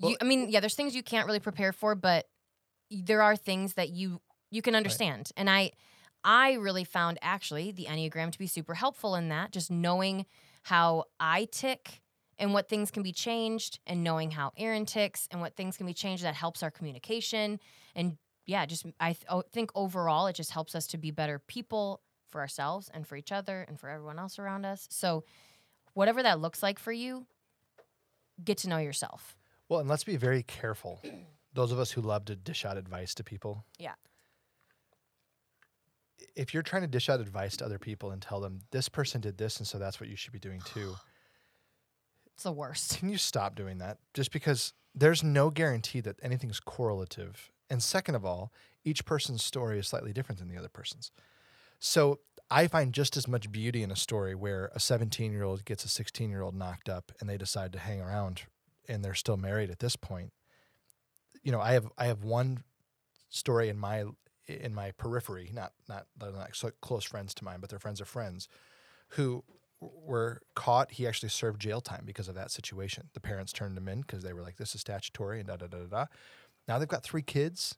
[0.00, 2.26] Well- you, I mean, yeah, there's things you can't really prepare for, but
[2.90, 4.20] there are things that you
[4.50, 5.30] you can understand.
[5.36, 5.70] And I
[6.24, 10.26] I really found actually the Enneagram to be super helpful in that, just knowing
[10.64, 12.01] how I tick
[12.38, 15.86] and what things can be changed and knowing how Aaron ticks and what things can
[15.86, 17.60] be changed that helps our communication
[17.94, 18.16] and
[18.46, 22.00] yeah, just I th- oh, think overall it just helps us to be better people
[22.28, 24.88] for ourselves and for each other and for everyone else around us.
[24.90, 25.24] So
[25.94, 27.26] whatever that looks like for you,
[28.42, 29.36] get to know yourself.
[29.68, 31.00] Well, and let's be very careful.
[31.54, 33.64] Those of us who love to dish out advice to people.
[33.78, 33.94] Yeah.
[36.34, 39.20] If you're trying to dish out advice to other people and tell them this person
[39.20, 40.94] did this and so that's what you should be doing too,
[42.42, 42.98] It's the worst.
[42.98, 43.98] can you stop doing that?
[44.14, 47.52] Just because there's no guarantee that anything's correlative.
[47.70, 51.12] And second of all, each person's story is slightly different than the other person's.
[51.78, 52.18] So
[52.50, 55.84] I find just as much beauty in a story where a 17 year old gets
[55.84, 58.42] a 16 year old knocked up and they decide to hang around
[58.88, 60.32] and they're still married at this point.
[61.44, 62.64] You know, I have I have one
[63.30, 64.02] story in my
[64.48, 68.00] in my periphery, not not they're not so close friends to mine, but they're friends
[68.00, 68.48] of friends,
[69.10, 69.44] who
[70.04, 70.92] were caught.
[70.92, 73.08] He actually served jail time because of that situation.
[73.14, 75.66] The parents turned him in because they were like, "This is statutory," and da da
[75.66, 76.06] da da da.
[76.68, 77.76] Now they've got three kids,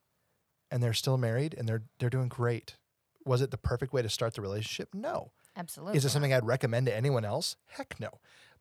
[0.71, 2.77] and they're still married, and they're they're doing great.
[3.25, 4.95] Was it the perfect way to start the relationship?
[4.95, 5.33] No.
[5.57, 5.97] Absolutely.
[5.97, 7.57] Is it something I'd recommend to anyone else?
[7.67, 8.11] Heck no.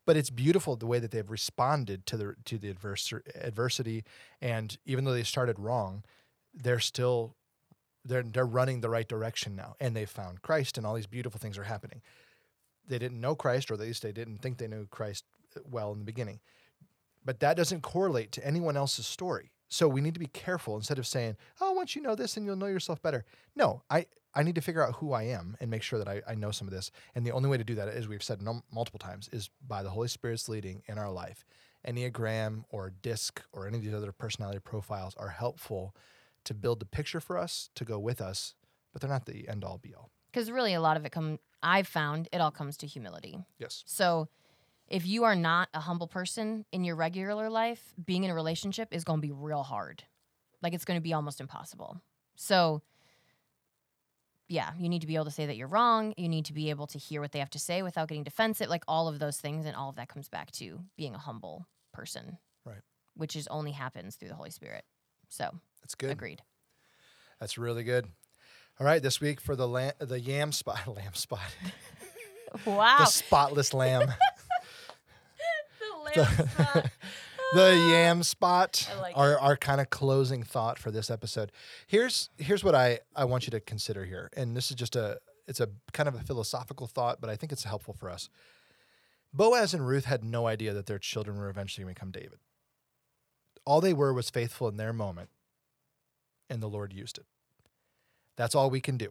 [0.06, 4.04] But it's beautiful the way that they've responded to the to the adverse, adversity,
[4.40, 6.04] and even though they started wrong,
[6.52, 7.36] they're still
[8.04, 11.38] they're they're running the right direction now, and they've found Christ, and all these beautiful
[11.38, 12.02] things are happening.
[12.88, 15.24] They didn't know Christ, or at least they didn't think they knew Christ
[15.70, 16.40] well in the beginning,
[17.24, 19.50] but that doesn't correlate to anyone else's story.
[19.68, 22.44] So we need to be careful instead of saying, "Oh, once you know this, and
[22.44, 23.24] you'll know yourself better."
[23.56, 26.22] No, I I need to figure out who I am and make sure that I,
[26.26, 26.90] I know some of this.
[27.14, 29.82] And the only way to do that, as we've said num- multiple times, is by
[29.82, 31.44] the Holy Spirit's leading in our life.
[31.86, 35.94] Enneagram or DISC or any of these other personality profiles are helpful
[36.44, 38.54] to build the picture for us to go with us,
[38.92, 40.10] but they're not the end all be all.
[40.34, 41.38] Because really, a lot of it come.
[41.62, 43.38] I've found it all comes to humility.
[43.58, 43.84] Yes.
[43.86, 44.28] So,
[44.88, 48.88] if you are not a humble person in your regular life, being in a relationship
[48.90, 50.02] is going to be real hard.
[50.60, 52.00] Like it's going to be almost impossible.
[52.34, 52.82] So,
[54.48, 56.14] yeah, you need to be able to say that you're wrong.
[56.16, 58.68] You need to be able to hear what they have to say without getting defensive.
[58.68, 61.66] Like all of those things, and all of that comes back to being a humble
[61.92, 62.80] person, Right.
[63.14, 64.84] Which is only happens through the Holy Spirit.
[65.28, 66.10] So, That's good.
[66.10, 66.42] agreed.
[67.38, 68.08] That's really good.
[68.80, 71.54] All right, this week for the lamb, the yam spot, lamb spot,
[72.66, 72.98] Wow.
[72.98, 74.12] the spotless lamb,
[76.14, 76.90] The lamb spot.
[77.54, 77.90] the ah.
[77.90, 78.90] yam spot.
[79.00, 81.52] Like our our kind of closing thought for this episode.
[81.86, 85.20] Here's here's what I I want you to consider here, and this is just a
[85.46, 88.28] it's a kind of a philosophical thought, but I think it's helpful for us.
[89.32, 92.38] Boaz and Ruth had no idea that their children were eventually going to become David.
[93.64, 95.30] All they were was faithful in their moment,
[96.48, 97.26] and the Lord used it.
[98.36, 99.08] That's all we can do.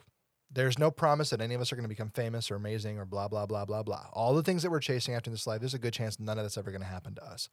[0.51, 3.05] There's no promise that any of us are going to become famous or amazing or
[3.05, 4.05] blah, blah, blah, blah, blah.
[4.13, 6.38] All the things that we're chasing after in this life, there's a good chance none
[6.38, 7.49] of that's ever going to happen to us.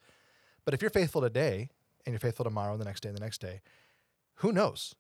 [0.65, 1.71] But if you're faithful today
[2.05, 3.63] and you're faithful tomorrow, and the next day, and the next day,
[4.37, 4.95] who knows?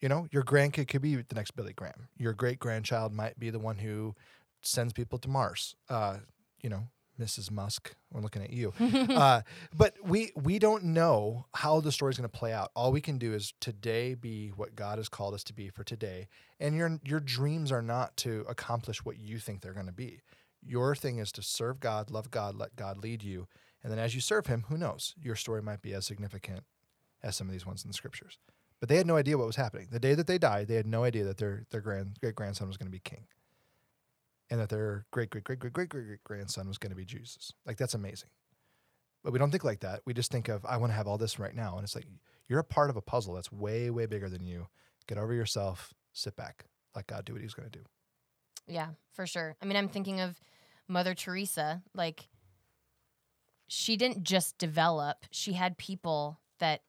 [0.00, 2.08] You know, your grandkid could be the next Billy Graham.
[2.16, 4.14] Your great grandchild might be the one who
[4.62, 5.74] sends people to Mars.
[5.88, 6.18] Uh,
[6.62, 6.88] you know,
[7.18, 7.50] Mrs.
[7.50, 7.94] Musk.
[8.12, 8.72] We're looking at you.
[8.80, 9.42] uh,
[9.74, 12.70] but we we don't know how the story's going to play out.
[12.74, 15.84] All we can do is today be what God has called us to be for
[15.84, 16.28] today.
[16.60, 20.20] And your your dreams are not to accomplish what you think they're going to be.
[20.62, 23.46] Your thing is to serve God, love God, let God lead you.
[23.82, 25.14] And then as you serve him, who knows?
[25.20, 26.64] Your story might be as significant
[27.22, 28.38] as some of these ones in the scriptures.
[28.80, 29.88] But they had no idea what was happening.
[29.90, 32.68] The day that they died, they had no idea that their their grand great grandson
[32.68, 33.26] was going to be king.
[34.50, 37.04] And that their great great great great great great great grandson was going to be
[37.04, 37.52] Jesus.
[37.66, 38.30] Like that's amazing.
[39.22, 40.00] But we don't think like that.
[40.06, 41.76] We just think of I want to have all this right now.
[41.76, 42.06] And it's like
[42.48, 44.68] you're a part of a puzzle that's way, way bigger than you.
[45.06, 47.84] Get over yourself, sit back, let God do what he's going to do.
[48.66, 49.56] Yeah, for sure.
[49.62, 50.40] I mean, I'm thinking of
[50.86, 51.82] Mother Teresa.
[51.94, 52.28] Like,
[53.66, 56.82] she didn't just develop, she had people that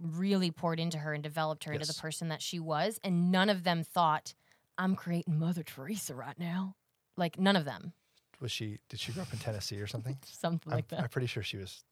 [0.00, 2.98] really poured into her and developed her into the person that she was.
[3.04, 4.34] And none of them thought,
[4.78, 6.74] I'm creating Mother Teresa right now.
[7.20, 7.92] Like, none of them.
[8.40, 10.16] Was she did she grow up in Tennessee or something?
[10.24, 11.02] Something like I'm, that.
[11.04, 11.84] I'm pretty sure she was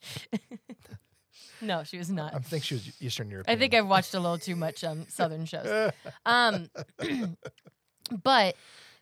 [1.61, 2.35] no, she was not.
[2.35, 3.55] I think she was Eastern European.
[3.55, 5.93] I think I've watched a little too much um, Southern shows.
[6.25, 6.71] Um,
[8.23, 8.57] but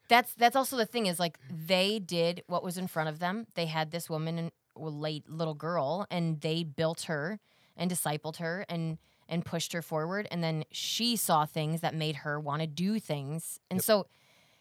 [0.08, 3.46] that's that's also the thing is like they did what was in front of them.
[3.54, 7.38] They had this woman and late little girl, and they built her
[7.76, 8.98] and discipled her and
[9.28, 10.26] and pushed her forward.
[10.30, 13.58] And then she saw things that made her want to do things.
[13.70, 13.84] And Yep.
[13.84, 14.06] so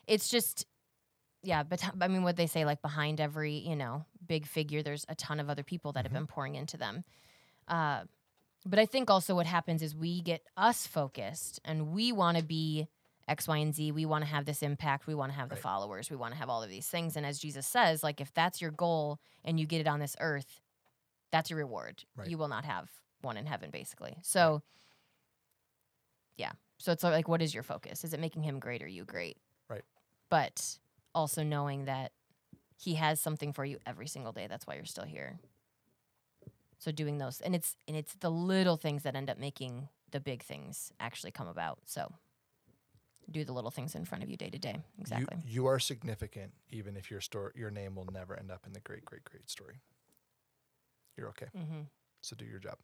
[0.07, 0.65] it's just
[1.45, 1.63] yeah.
[1.63, 5.15] But I mean, what they say like behind every you know big figure, there's a
[5.15, 6.03] ton of other people that Mhm.
[6.03, 7.03] have been pouring into them.
[7.67, 8.03] Uh,
[8.65, 12.43] but I think also what happens is we get us focused and we want to
[12.43, 12.87] be
[13.27, 13.91] X, Y, and Z.
[13.91, 15.07] We want to have this impact.
[15.07, 16.09] We want to have the followers.
[16.09, 17.15] We want to have all of these things.
[17.15, 20.15] And as Jesus says, like if that's your goal and you get it on this
[20.19, 20.61] earth,
[21.31, 22.03] that's your reward.
[22.15, 22.27] Right.
[22.27, 22.89] You will not have
[23.21, 24.17] one in heaven, basically.
[24.21, 24.61] So,
[26.37, 26.51] yeah.
[26.77, 28.03] So it's like, what is your focus?
[28.03, 29.37] Is it making him great or you great?
[29.69, 29.83] Right.
[30.29, 30.77] But
[31.15, 32.11] also knowing that
[32.77, 34.47] he has something for you every single day.
[34.47, 35.39] That's why you're still here.
[36.77, 40.19] So doing those, and it's and it's the little things that end up making the
[40.19, 41.79] big things actually come about.
[41.85, 42.11] So
[43.31, 44.77] do the little things in front of you day to day.
[44.99, 45.37] Exactly.
[45.45, 48.73] You, you are significant, even if your story, your name will never end up in
[48.73, 49.79] the great, great, great story.
[51.17, 51.47] You're okay.
[51.57, 51.81] mm-hmm.
[52.21, 52.77] So do your job.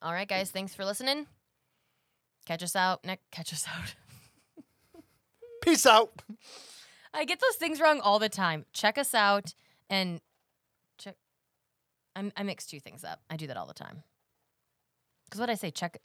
[0.00, 0.50] All right, guys.
[0.50, 1.26] Thanks for listening.
[2.46, 3.04] Catch us out.
[3.04, 3.94] Ne- catch us out.
[5.62, 6.22] Peace out.
[7.14, 8.64] I get those things wrong all the time.
[8.72, 9.54] Check us out
[9.90, 10.20] and
[10.98, 11.16] check.
[12.14, 13.20] I'm, I mix two things up.
[13.30, 14.02] I do that all the time.
[15.24, 15.98] Because what I say, check,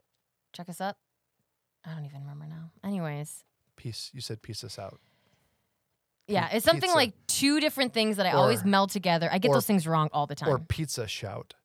[0.53, 0.97] check us up.
[1.85, 2.71] I don't even remember now.
[2.83, 3.43] Anyways,
[3.75, 4.11] Peace.
[4.13, 4.99] You said peace us out.
[6.27, 6.95] yeah, it's something pizza.
[6.95, 9.27] like two different things that I always meld together.
[9.31, 10.49] I get or- those things wrong all the time.
[10.49, 11.55] Or pizza shout.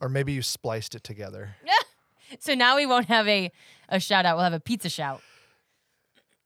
[0.00, 1.56] or maybe you spliced it together.
[1.64, 1.72] Yeah.
[2.40, 3.52] So now we won't have a
[3.88, 4.36] a shout out.
[4.36, 5.20] We'll have a pizza shout.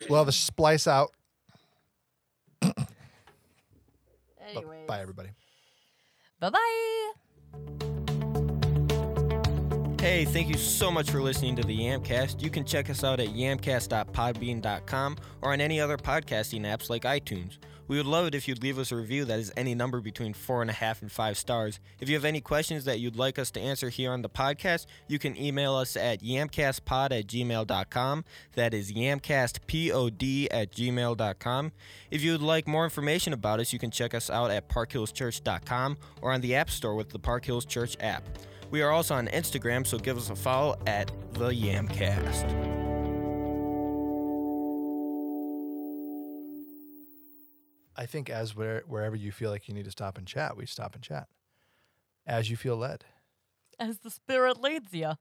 [0.09, 1.13] We'll have a splice out.
[2.61, 2.73] Bu-
[4.49, 5.31] Anyways, Bye, everybody.
[6.41, 7.13] bye bye.
[10.01, 12.41] Hey, thank you so much for listening to the Yamcast.
[12.43, 17.59] You can check us out at yamcast.podbean.com or on any other podcasting apps like iTunes.
[17.89, 20.35] We would love it if you'd leave us a review that is any number between
[20.35, 21.81] four and a half and five stars.
[22.01, 24.87] If you have any questions that you'd like us to answer here on the podcast,
[25.09, 28.25] you can email us at yamcastpod at gmail.com.
[28.55, 31.73] That is yamcastpod at gmail.com.
[32.11, 35.97] If you would like more information about us, you can check us out at parkhillschurch.com
[36.21, 38.23] or on the App Store with the Park Hills Church app.
[38.71, 42.88] We are also on Instagram, so give us a follow at the Yamcast.
[47.99, 50.67] I think as where, wherever you feel like you need to stop and chat, we
[50.67, 51.27] stop and chat
[52.25, 53.05] as you feel led.
[53.79, 55.15] As the spirit leads you.